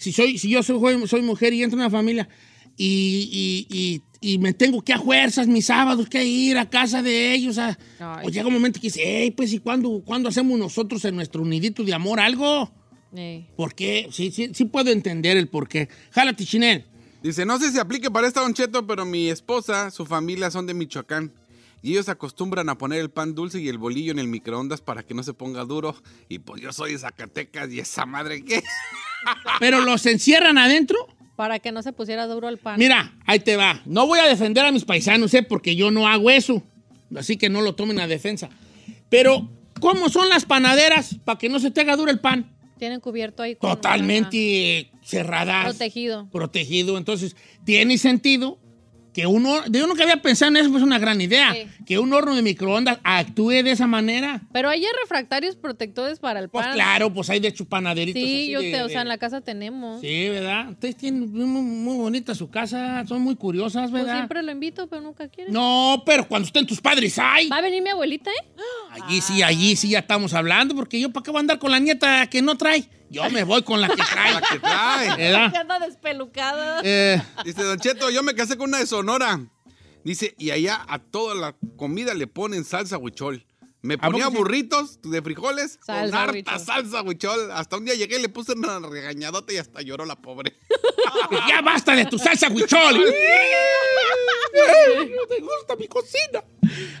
[0.00, 2.28] si, soy, si yo soy, soy mujer y entro a una familia
[2.76, 7.02] y, y- y- y me tengo que a fuerzas mis sábados que ir a casa
[7.02, 7.78] de ellos, a-
[8.22, 11.44] pues llega un momento que dice, hey, pues ¿y cuándo, cuándo hacemos nosotros en nuestro
[11.44, 12.70] nidito de amor algo?
[13.16, 13.48] Ey.
[13.56, 14.08] ¿Por qué?
[14.12, 15.88] Sí, sí, sí puedo entender el por qué.
[16.10, 16.84] Jálate, Chinel.
[17.22, 20.66] Dice, no sé si aplique para esta Don Cheto, pero mi esposa, su familia son
[20.66, 21.32] de Michoacán.
[21.82, 25.02] Y ellos acostumbran a poner el pan dulce y el bolillo en el microondas para
[25.02, 25.96] que no se ponga duro.
[26.28, 28.62] Y pues yo soy de Zacatecas y esa madre qué.
[29.58, 30.96] Pero los encierran adentro.
[31.36, 32.78] Para que no se pusiera duro el pan.
[32.78, 33.80] Mira, ahí te va.
[33.86, 35.42] No voy a defender a mis paisanos, ¿eh?
[35.42, 36.62] Porque yo no hago eso.
[37.16, 38.50] Así que no lo tomen a defensa.
[39.08, 39.48] Pero,
[39.80, 42.50] ¿cómo son las panaderas para que no se te haga duro el pan?
[42.78, 43.56] Tienen cubierto ahí.
[43.56, 45.64] con- Totalmente cerradas.
[45.64, 46.28] Protegido.
[46.30, 46.98] protegido.
[46.98, 48.58] Entonces, tiene sentido
[49.12, 51.52] que uno, de uno que había pensado en eso, pues una gran idea.
[51.52, 51.66] Sí.
[51.84, 54.40] Que un horno de microondas actúe de esa manera.
[54.52, 56.74] Pero hay refractarios protectores para el Pues pan.
[56.74, 58.22] claro, pues hay de hecho panaderitos.
[58.22, 60.00] Sí, así yo de- te, o sea, en la casa tenemos.
[60.00, 60.70] Sí, ¿verdad?
[60.70, 64.18] Ustedes tienen muy, muy bonita su casa, son muy curiosas, Pues ¿verdad?
[64.18, 65.50] siempre lo invito, pero nunca quiere.
[65.50, 67.48] No, pero cuando estén tus padres, ¡ay!
[67.48, 68.60] Va a venir mi abuelita, ¿eh?
[68.90, 71.70] Allí sí, allí sí ya estamos hablando, porque yo para qué voy a andar con
[71.72, 72.84] la nieta que no trae.
[73.10, 74.32] Yo me voy con la que trae.
[74.34, 75.34] La que trae.
[75.60, 76.80] Anda despelucada.
[76.84, 79.40] Eh, Dice, Don Cheto, yo me casé con una de Sonora.
[80.04, 83.44] Dice, y allá a toda la comida le ponen salsa huichol.
[83.82, 84.36] Me ponía sí?
[84.36, 86.60] burritos de frijoles Salsa, con harta huichol.
[86.60, 87.50] salsa, huichol.
[87.52, 90.54] Hasta un día llegué y le puse una regañadota y hasta lloró la pobre.
[91.48, 92.98] ya basta de tu salsa huichol.
[95.10, 96.44] no te gusta mi cocina.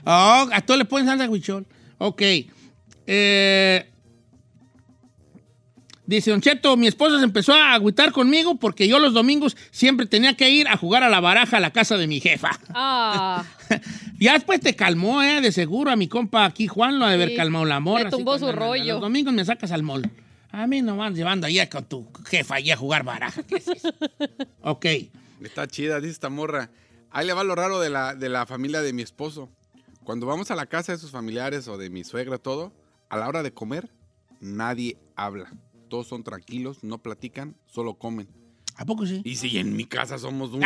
[0.04, 1.66] Oh, a todos le ponen salsa huichol.
[1.98, 2.22] Ok.
[3.06, 3.90] Eh,
[6.16, 10.06] dice Don Cheto, mi esposa se empezó a agüitar conmigo porque yo los domingos siempre
[10.06, 12.50] tenía que ir a jugar a la baraja a la casa de mi jefa.
[12.70, 13.44] Ah,
[14.18, 15.40] Ya después te calmó, ¿eh?
[15.40, 17.36] De seguro a mi compa aquí Juan lo ha de haber Sí.
[17.36, 18.04] calmado la morra.
[18.04, 18.92] Le tumbó su "No, no, no, rollo".
[18.94, 20.10] Los domingos me sacas al mall.
[20.52, 23.42] A mí no van llevando allá con tu jefa allá a jugar baraja.
[23.44, 23.94] ¿Qué es eso?
[24.62, 24.86] ok.
[25.42, 26.70] Está chida, dice esta morra.
[27.10, 29.48] Ahí le va lo raro de la, de la familia de mi esposo.
[30.04, 32.72] Cuando vamos a la casa de sus familiares o de mi suegra, todo,
[33.08, 33.90] a la hora de comer,
[34.40, 35.50] nadie habla.
[35.90, 38.28] Todos son tranquilos, no platican, solo comen.
[38.76, 39.20] ¿A poco sí?
[39.24, 40.60] Y si en mi casa somos un...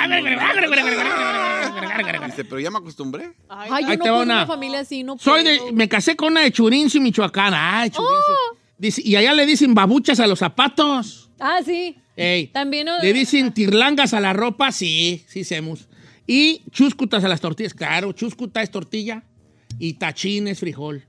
[2.26, 3.32] Dice, pero ya me acostumbré.
[3.48, 4.34] ay, Ahí yo te no va puedo una.
[4.36, 5.66] una familia así, no Soy puedo.
[5.66, 7.52] de, me casé con una de Churincio, Michoacán.
[7.56, 8.34] Ay, Churincio.
[8.52, 8.56] Oh.
[8.78, 11.30] Dice, y allá le dicen babuchas a los zapatos.
[11.40, 11.96] Ah, sí.
[12.16, 12.48] Ey.
[12.48, 12.86] También.
[12.86, 12.98] ¿no?
[13.00, 15.88] Le dicen tirlangas a la ropa, sí, sí, semos.
[16.26, 19.24] Y chuscutas a las tortillas, claro, chuscuta es tortilla
[19.78, 21.04] y tachín es frijol.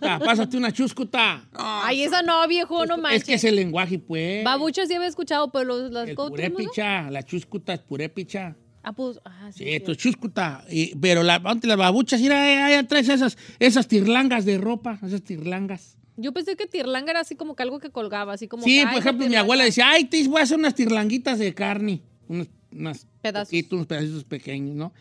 [0.00, 1.46] Pásate una chuscuta.
[1.54, 3.22] Ay, esa no, viejo, no manches.
[3.22, 4.44] Es que es el lenguaje, pues.
[4.44, 8.56] Babuchas sí había escuchado, pero los, las El purépicha, la chuscuta es purépicha.
[8.82, 9.64] Ah, pues, ah, sí.
[9.64, 10.64] Sí, esto es chuscuta.
[10.70, 14.98] Y- pero la, antes las babuchas, mira, ahí ahí traes esas, esas tirlangas de ropa,
[15.04, 15.96] esas tirlangas.
[16.16, 18.62] Yo pensé que tirlanga era así como que algo que colgaba, así como.
[18.62, 21.52] Sí, que, por ejemplo, mi abuela decía, ay, te voy a hacer unas tirlanguitas de
[21.52, 22.00] carne.
[22.28, 23.48] Unos, unas Pedazos.
[23.48, 24.92] poquitos, unos pedacitos pequeños, ¿no?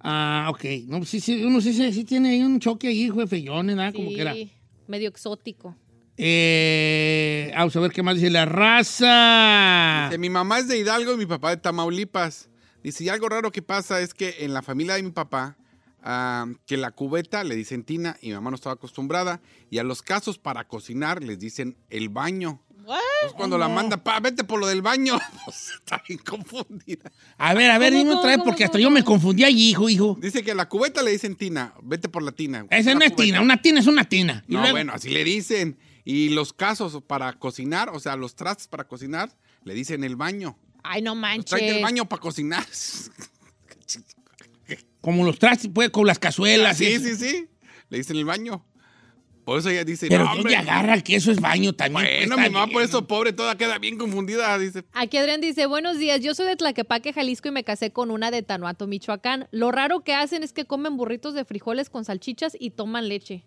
[0.00, 0.64] Ah, ok.
[0.86, 3.76] No, sí, sí, uno sí, sí, sí tiene ahí un choque ahí, hijo de feyones,
[3.76, 3.92] ¿verdad?
[3.94, 4.34] Como Sí, que era.
[4.86, 5.76] medio exótico.
[6.16, 10.06] Eh, vamos a ver qué más dice la raza.
[10.08, 12.48] Dice, mi mamá es de Hidalgo y mi papá de Tamaulipas.
[12.82, 15.56] Dice, y algo raro que pasa es que en la familia de mi papá,
[16.02, 19.40] ah, que la cubeta le dicen tina y mi mamá no estaba acostumbrada.
[19.70, 22.62] Y a los casos para cocinar les dicen el baño.
[23.36, 25.18] Cuando la manda, pa, vete por lo del baño.
[25.44, 27.10] Pues, está bien confundida.
[27.38, 29.88] A ver, a ver, ¿Cómo, dime otra vez porque hasta yo me confundí allí, hijo,
[29.88, 30.16] hijo.
[30.20, 32.66] Dice que a la cubeta le dicen tina, vete por la tina.
[32.70, 33.22] Esa no es cubeta.
[33.22, 34.44] tina, una tina es una tina.
[34.46, 35.78] No, luego- bueno, así le dicen.
[36.04, 39.34] Y los casos para cocinar, o sea, los trastes para cocinar,
[39.64, 40.58] le dicen el baño.
[40.82, 41.60] Ay, no Trae manches.
[41.60, 42.66] el baño para cocinar.
[45.00, 46.80] Como los trastes, pues, con las cazuelas.
[46.80, 47.48] y sí, sí, sí.
[47.88, 48.64] Le dicen el baño.
[49.48, 50.52] Por eso ella dice, Pero no, ¿quién hombre.
[50.52, 52.04] le agarra que eso es baño también?
[52.04, 52.74] pues, Bueno, está mi mamá bien.
[52.74, 54.58] por eso, pobre, toda queda bien confundida.
[54.58, 58.10] Dice, Aquí Adrián dice, buenos días, yo soy de Tlaquepaque, Jalisco y me casé con
[58.10, 59.48] una de Tanuato, Michoacán.
[59.50, 63.42] Lo raro que hacen es que comen burritos de frijoles con salchichas y toman leche.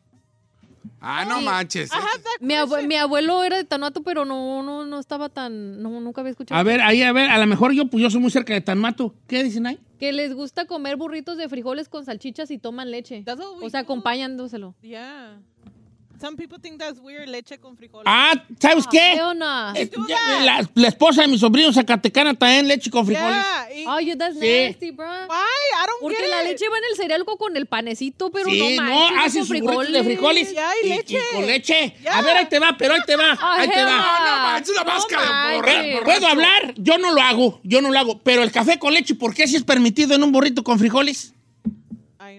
[1.02, 1.46] ah, no Sí.
[1.46, 1.92] manches.
[2.40, 6.22] Mi, abue- mi abuelo era de Tanuato, pero no, no, no estaba tan, no, nunca
[6.22, 6.60] había escuchado.
[6.60, 8.62] A ver, ahí, a ver, a lo mejor yo, pues yo soy muy cerca de
[8.62, 9.14] Tanmato.
[9.28, 9.78] ¿Qué dicen ahí?
[10.00, 13.20] Que les gusta comer burritos de frijoles con salchichas y toman leche.
[13.22, 13.78] O sea, do.
[13.78, 14.74] acompañándoselo.
[14.82, 15.40] Yeah.
[16.22, 18.06] Some people think that's weird, leche con frijoles.
[18.06, 19.16] Ah, ¿sabes qué?
[19.36, 19.74] No.
[19.76, 23.44] Eh, ya, la, la esposa de mi sobrino Zacatecana también leche con frijoles.
[23.44, 24.68] Yeah, y- Ay, that's Sí.
[24.70, 25.08] nasty, bro.
[25.08, 25.18] Why?
[25.32, 26.50] I don't Porque get la it.
[26.50, 29.40] leche va en el cereal co- con el panecito, pero sí, no no, manches, hace
[29.64, 30.54] con burritos de frijoles.
[30.54, 31.20] Ya, y leche.
[31.34, 31.96] con leche.
[32.04, 32.20] Ya.
[32.20, 33.90] A ver, ahí te va, pero ahí te va, Ay, ahí te va.
[33.90, 34.72] no.
[34.72, 35.56] Una No máscara de manches.
[35.96, 36.04] borracho.
[36.06, 36.74] ¿Puedo hablar?
[36.78, 38.20] Yo no lo hago, yo no lo hago.
[38.22, 41.34] Pero el café con leche, ¿por qué si es permitido en un burrito con frijoles?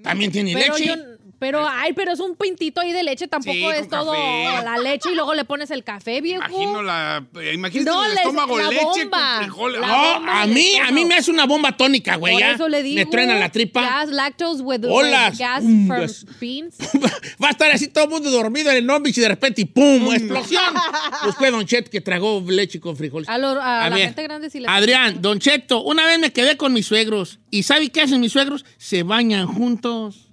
[0.04, 0.86] También tiene Pero leche.
[0.86, 0.94] yo,
[1.42, 4.64] pero, ay, pero es un pintito ahí de leche, tampoco Sí, es todo café.
[4.64, 6.40] la leche y luego le pones el café, viejo.
[6.46, 9.34] Imagino la, imagínate No, el estómago la leche bomba.
[9.34, 9.80] con frijoles.
[9.80, 12.34] La a mí, a mí me hace una bomba tónica, güey.
[12.34, 12.94] Por eso le digo.
[12.94, 13.82] Me truena la tripa.
[13.82, 16.26] Gas, lactose with, with gas Mm, from gas.
[16.40, 16.76] beans.
[17.42, 20.12] Va a estar así todo el mundo dormido en el Novich y de repente, ¡pum!
[20.12, 20.62] ¡Explosión!
[21.24, 23.28] Pues fue Don Chet que tragó leche con frijoles.
[23.28, 26.18] A, lo- a A la ver, gente grande sí le Adrián, Don Cheto, una vez
[26.18, 27.38] me quedé con mis suegros.
[27.50, 28.64] ¿Y sabe qué hacen mis suegros?
[28.78, 30.28] Se bañan juntos.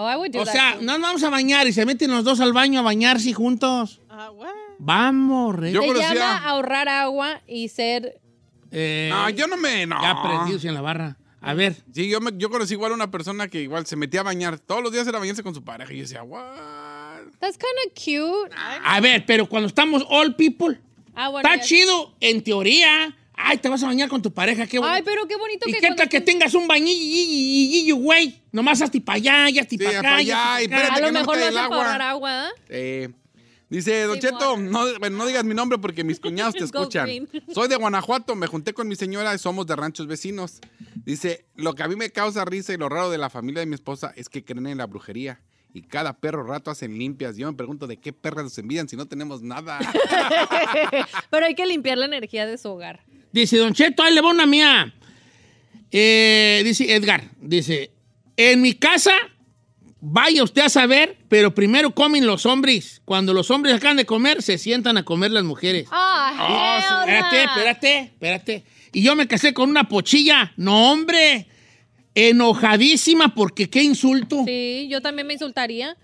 [0.00, 0.84] Oh, I would do O that sea, too.
[0.84, 4.00] nos vamos a bañar y se meten los dos al baño a bañarse juntos.
[4.08, 4.48] Ah, what?
[4.78, 5.72] Vamos, re.
[5.72, 8.20] Yo Se conocía- llama ahorrar agua y ser...
[8.70, 9.86] Eh, No, yo no me.
[9.86, 10.00] No.
[10.00, 11.16] Ya prendidos en la barra.
[11.40, 11.74] A ver.
[11.92, 14.60] Sí, yo, me- yo conocí igual a una persona que igual se metía a bañar.
[14.60, 15.92] Todos los días era bañarse con su pareja.
[15.92, 16.42] Y yo decía, what?
[17.40, 18.54] That's kind of cute.
[18.84, 20.78] A ver, pero cuando estamos all people,
[21.16, 21.48] Ah, bueno.
[21.48, 23.16] está ya- chido en teoría.
[23.40, 24.96] Ay, te vas a bañar con tu pareja, qué bonito.
[24.96, 28.42] Ay, pero qué bonito ¿Y que qué tal que tengas un bañillo, güey?
[28.50, 30.72] Nomás hasta para allá, ya hasta Sí, para acá, ya allá, y.
[30.72, 31.64] A espérate lo que no mejor hace el para
[32.10, 32.10] agua.
[32.10, 33.08] agua, ¿eh?
[33.70, 37.08] Dice, Don Sí, Cheto, no, no digas mi nombre porque mis cuñados te escuchan.
[37.52, 40.60] Soy de Guanajuato, me junté con mi señora y somos de ranchos vecinos.
[41.04, 43.66] Dice, lo que a mí me causa risa y lo raro de la familia de
[43.66, 45.40] mi esposa es que creen en la brujería.
[45.74, 47.36] Y cada perro rato hacen limpias.
[47.36, 49.78] Yo me pregunto de qué perras nos envían si no tenemos nada.
[51.30, 53.04] Pero hay que limpiar la energía de su hogar.
[53.32, 54.94] Dice, Don Cheto, ahí le va una mía.
[55.90, 57.90] Eh, dice Edgar, dice,
[58.36, 59.12] en mi casa
[60.00, 63.00] vaya usted a saber, pero primero comen los hombres.
[63.04, 65.86] Cuando los hombres acaban de comer, se sientan a comer las mujeres.
[65.90, 68.64] Ah, Oh, espérate, espérate, espérate.
[68.92, 70.52] Y yo me casé con una pochilla.
[70.56, 71.46] No, hombre.
[72.14, 74.44] Enojadísima porque qué insulto.
[74.46, 75.96] Sí, yo también me insultaría.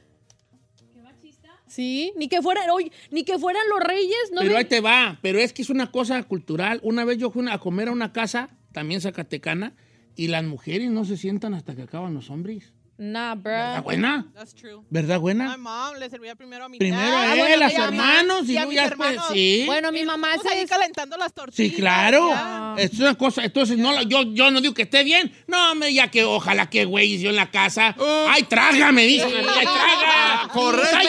[1.75, 4.43] Sí, ni que fueran, oye, ni que fueran los reyes, ¿no?
[4.43, 5.19] Pero ahí te va.
[5.23, 6.79] Pero es que es una cosa cultural.
[6.85, 9.75] Una vez yo fui a comer a una casa, también zacatecana,
[10.15, 12.74] y las mujeres no se sientan hasta que acaban los hombres.
[12.97, 13.83] Nah, ¿Verdad bro.
[13.83, 14.27] buena?
[14.35, 14.83] That's true.
[14.89, 15.49] ¿Verdad buena?
[15.57, 17.13] My mom le servía primero a mi Primero dad.
[17.13, 19.33] a Ah, él, bueno, a sus hermanos, y y a luego mis ya después, hermanos.
[19.33, 19.63] sí.
[19.67, 20.67] Bueno, mi mamá Pues ahí se...
[20.69, 21.71] calentando las tortillas.
[21.75, 22.31] Sí, claro.
[22.79, 25.33] Es una cosa, entonces no, yo, yo no digo que esté bien.
[25.49, 27.97] No, me ya que ojalá que güey yo en la casa.
[28.29, 29.27] Ay, traga, me dicen.
[29.29, 30.49] a mí, Ay, traga.
[30.53, 30.97] Correcto.
[30.97, 31.09] Ay,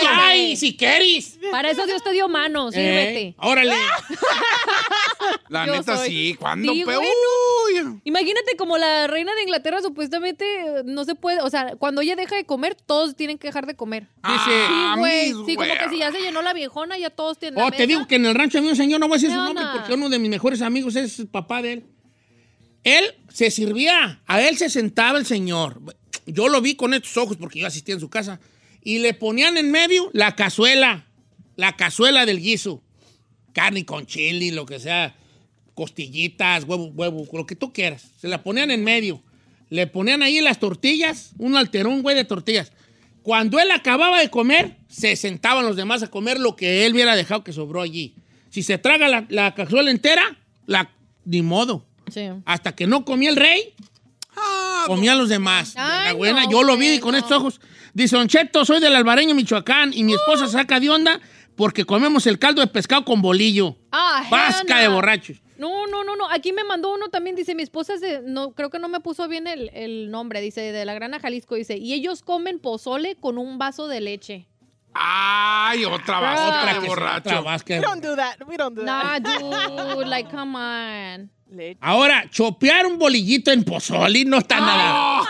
[0.50, 1.38] ay, si quieres.
[1.52, 3.22] Para eso Dios te dio mano, sírvete.
[3.28, 3.76] Eh, órale.
[5.50, 6.36] La Yo neta, soy- sí.
[6.40, 6.72] ¿Cuándo?
[6.74, 6.98] Sí, güey.
[8.04, 12.16] Imagínate como la reina de Inglaterra supuestamente eh, no se puede, o sea, cuando ella
[12.16, 14.04] deja de comer, todos tienen que dejar de comer.
[14.04, 15.34] Dice, Ah, Sí, güey.
[15.34, 15.90] mis Sí, como que güey.
[15.90, 17.88] si ya se llenó la viejona, ya todos tienen Oh, la te mesa.
[17.88, 19.64] digo que en el rancho había un señor, no voy a decir su No, nombre
[19.64, 19.72] no.
[19.74, 21.86] porque uno de mis mejores amigos es el papá de él.
[22.84, 25.82] Él se servía, a él se sentaba el señor.
[26.28, 28.40] Yo lo vi con estos ojos porque yo asistí en su casa.
[28.82, 31.08] Y le ponían en medio la cazuela,
[31.56, 32.84] la cazuela del guiso.
[33.56, 35.16] Carne con chili, lo que sea,
[35.76, 38.06] costillitas, huevo, huevo, lo que tú quieras.
[38.20, 39.22] Se la ponían en medio.
[39.70, 42.74] Le ponían ahí las tortillas, un alterón, güey, de tortillas.
[43.24, 47.16] Cuando él acababa de comer, se sentaban los demás a comer lo que él hubiera
[47.16, 48.14] dejado que sobró allí.
[48.50, 50.92] Si se traga la, la cazuela entera, la,
[51.24, 51.86] ni modo.
[52.12, 52.28] Sí.
[52.44, 53.74] Hasta que no comía el rey,
[54.86, 55.76] comían los demás.
[55.78, 57.62] Ay, la buena, no, yo lo vi con estos ojos.
[57.94, 61.22] Dice, Don Cheto, soy del Albareño, Michoacán, y mi esposa saca de onda
[61.56, 63.76] porque comemos el caldo de pescado con bolillo.
[63.92, 65.42] Ah, Vasca de borrachos.
[65.58, 66.30] No, no, no, no.
[66.30, 69.28] Aquí me mandó uno también, dice, mi esposa se, no, creo que no me puso
[69.28, 73.38] bien el, el nombre, dice, de la Grana Jalisco, dice, y ellos comen pozole con
[73.38, 74.48] un vaso de leche.
[74.98, 77.30] Ay, otra vasca Otra de borracho.
[77.30, 78.36] otra vasca We don't do that.
[78.48, 79.24] We don't do Nah, that.
[79.96, 81.32] dude, like, come on.
[81.80, 85.22] Ahora, chopear un bolillito en pozoli no está nada.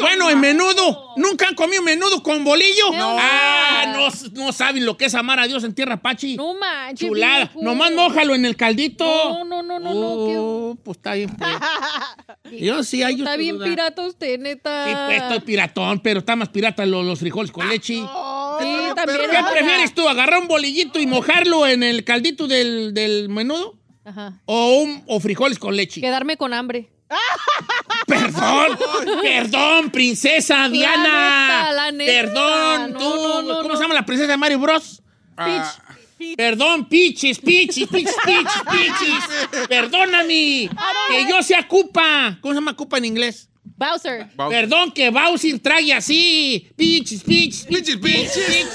[0.00, 1.12] Bueno, en menudo.
[1.16, 2.90] ¿Nunca han comido menudo con bolillo?
[2.92, 3.16] No.
[3.20, 4.08] Ah, no,
[4.44, 6.36] no saben lo que es amar a Dios en tierra pachi.
[6.36, 7.08] No manches.
[7.08, 7.50] Chulada.
[7.60, 9.04] Nomás mójalo en el caldito.
[9.04, 10.26] No, no, no, no, no.
[10.26, 11.30] qué- Oh, pues está bien.
[11.36, 11.50] pues.
[12.60, 14.86] Yo sí, hay Está bien pirata usted, neta.
[14.88, 18.02] Sí, pues estoy piratón, pero está más pirata lo- los, frijoles con leche.
[18.60, 19.18] Sí, también.
[19.30, 20.08] ¿Qué prefieres tú?
[20.08, 23.76] ¿Agarrar un bolillito y mojarlo en el caldito del, del menudo?
[24.04, 24.40] Ajá.
[24.46, 26.00] ¿O, un, o frijoles con leche?
[26.00, 26.88] Quedarme con hambre.
[28.06, 28.78] Perdón,
[29.22, 31.02] perdón, princesa Diana.
[31.02, 32.12] neta, la neta.
[32.12, 33.16] Perdón, No, tú.
[33.16, 33.76] no, no, ¿Cómo no.
[33.76, 35.02] se llama la princesa de Mario Bros?
[35.36, 35.74] Ah,
[36.36, 39.66] Perdón, pichis, pichis, pichis, pichis, pichis.
[39.68, 40.68] Perdóname.
[41.10, 42.38] Que yo sea Cupa.
[42.40, 43.47] ¿Cómo se llama Cupa en inglés?
[43.76, 44.28] Bowser.
[44.36, 44.60] Bowser.
[44.60, 46.70] Perdón que Bowser trague así.
[46.76, 48.34] Pichis, pichis, Pichis, pichis.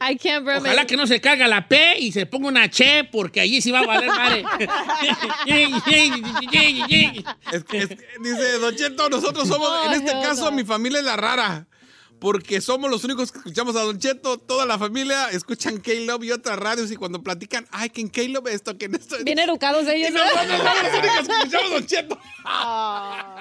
[0.00, 0.58] I can't bro.
[0.58, 3.70] Ojalá que no se carga la P y se ponga una che, porque allí sí
[3.70, 4.44] va a valer madre.
[5.46, 5.82] Es
[7.64, 10.52] que, es que, dice Don Cheto, nosotros somos, Oh, en este caso, no.
[10.52, 11.66] mi familia es la rara.
[12.20, 14.38] Porque somos los únicos que escuchamos a Don Cheto.
[14.38, 16.90] Toda la familia escuchan K-Love y otras radios.
[16.90, 19.16] Y cuando platican, ay, que en K-Love esto, que en esto.
[19.24, 20.08] Bien educados ellos.
[20.10, 20.24] Y ¿no?
[20.24, 22.18] nosotros somos los únicos que escuchamos a Don Cheto.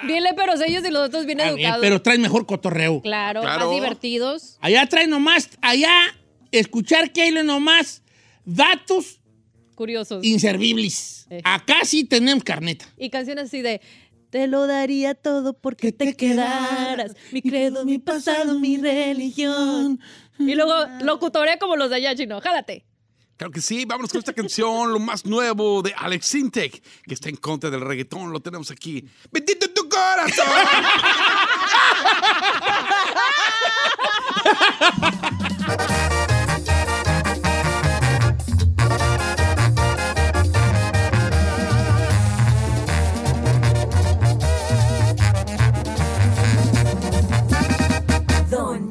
[0.08, 1.82] Bien leperos ellos y los otros bien Está bien, educados.
[1.82, 3.02] pero traen mejor cotorreo.
[3.02, 3.68] Claro, Claro.
[3.68, 4.58] más divertidos.
[4.60, 5.92] Allá traen nomás, allá
[6.52, 8.02] escuchar Keilo nomás
[8.46, 9.20] datos
[9.76, 10.24] Curiosos.
[10.24, 11.26] inservibles.
[11.30, 11.42] Eh.
[11.46, 12.86] Acá sí tenemos carneta.
[12.98, 13.82] Y canciones así de
[14.34, 17.16] Te lo daría todo porque te quedaras.
[17.32, 20.00] Mi credo, mi pasado, mi religión.
[20.40, 22.42] Y luego locutorea como los de allá, chino.
[22.42, 22.84] Jálate.
[23.38, 27.30] Claro que sí, vámonos con esta canción, lo más nuevo de Alex Sintek, que está
[27.30, 28.32] en contra del reggaetón.
[28.32, 29.08] Lo tenemos aquí.
[29.32, 30.48] ¡Bendito tu corazón!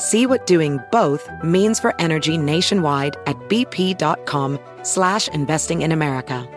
[0.00, 6.48] See what doing both means for energy nationwide at bp.com slash investing in America.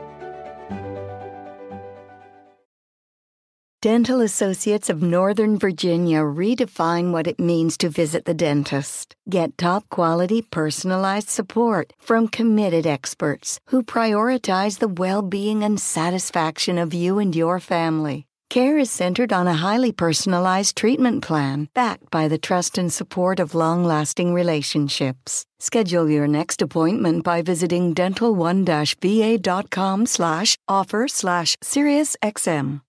[3.83, 9.13] Dental Associates of Northern Virginia redefine what it means to visit the dentist.
[9.29, 16.77] Get top quality personalized support from committed experts who prioritize the well being and satisfaction
[16.77, 18.25] of you and your family.
[18.53, 23.39] Care is centered on a highly personalized treatment plan backed by the trust and support
[23.39, 25.43] of long lasting relationships.
[25.59, 32.81] Schedule your next appointment by visiting dental1-va.com slash offer slash SiriusXM.